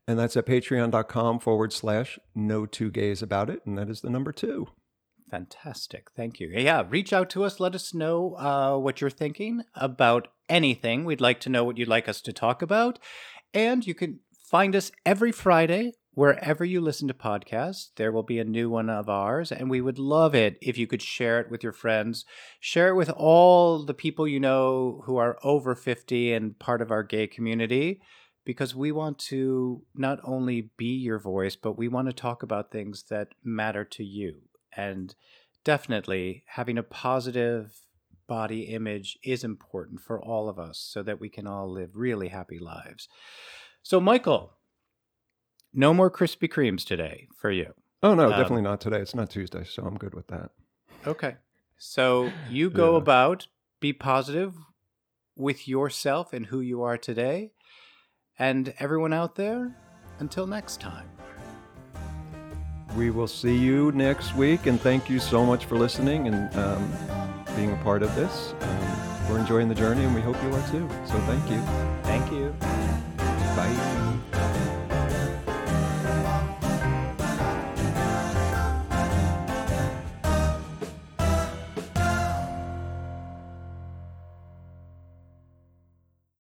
[0.07, 3.65] And that's at patreon.com forward slash no two gays about it.
[3.65, 4.69] And that is the number two.
[5.31, 6.11] Fantastic.
[6.17, 6.49] Thank you.
[6.49, 7.61] Yeah, reach out to us.
[7.61, 11.05] Let us know uh, what you're thinking about anything.
[11.05, 12.99] We'd like to know what you'd like us to talk about.
[13.53, 14.21] And you can
[14.51, 17.91] find us every Friday wherever you listen to podcasts.
[17.97, 19.53] There will be a new one of ours.
[19.53, 22.25] And we would love it if you could share it with your friends.
[22.59, 26.91] Share it with all the people you know who are over 50 and part of
[26.91, 28.01] our gay community.
[28.45, 32.73] Because we want to not only be your voice, but we want to talk about
[32.73, 35.15] things that matter to you And
[35.65, 37.81] definitely having a positive
[38.27, 42.29] body image is important for all of us so that we can all live really
[42.29, 43.09] happy lives.
[43.83, 44.53] So, Michael,
[45.73, 47.73] no more Krispy Kremes today for you.
[48.03, 49.01] Oh no, Um, definitely not today.
[49.01, 50.51] It's not Tuesday, so I'm good with that.
[51.07, 51.37] Okay.
[51.79, 52.99] So you go Yeah.
[52.99, 53.47] about,
[53.81, 54.55] be positive
[55.37, 57.53] with yourself and who you are today.
[58.39, 59.77] And everyone out there,
[60.19, 61.18] until next time.
[62.97, 66.93] We will see you next week, and thank you so much for listening and um,
[67.55, 68.55] being a part of this.
[68.61, 70.89] Um, we're enjoying the journey, and we hope you are too.
[71.07, 71.61] So thank you.
[72.03, 72.55] Thank you.
[73.57, 73.98] Bye.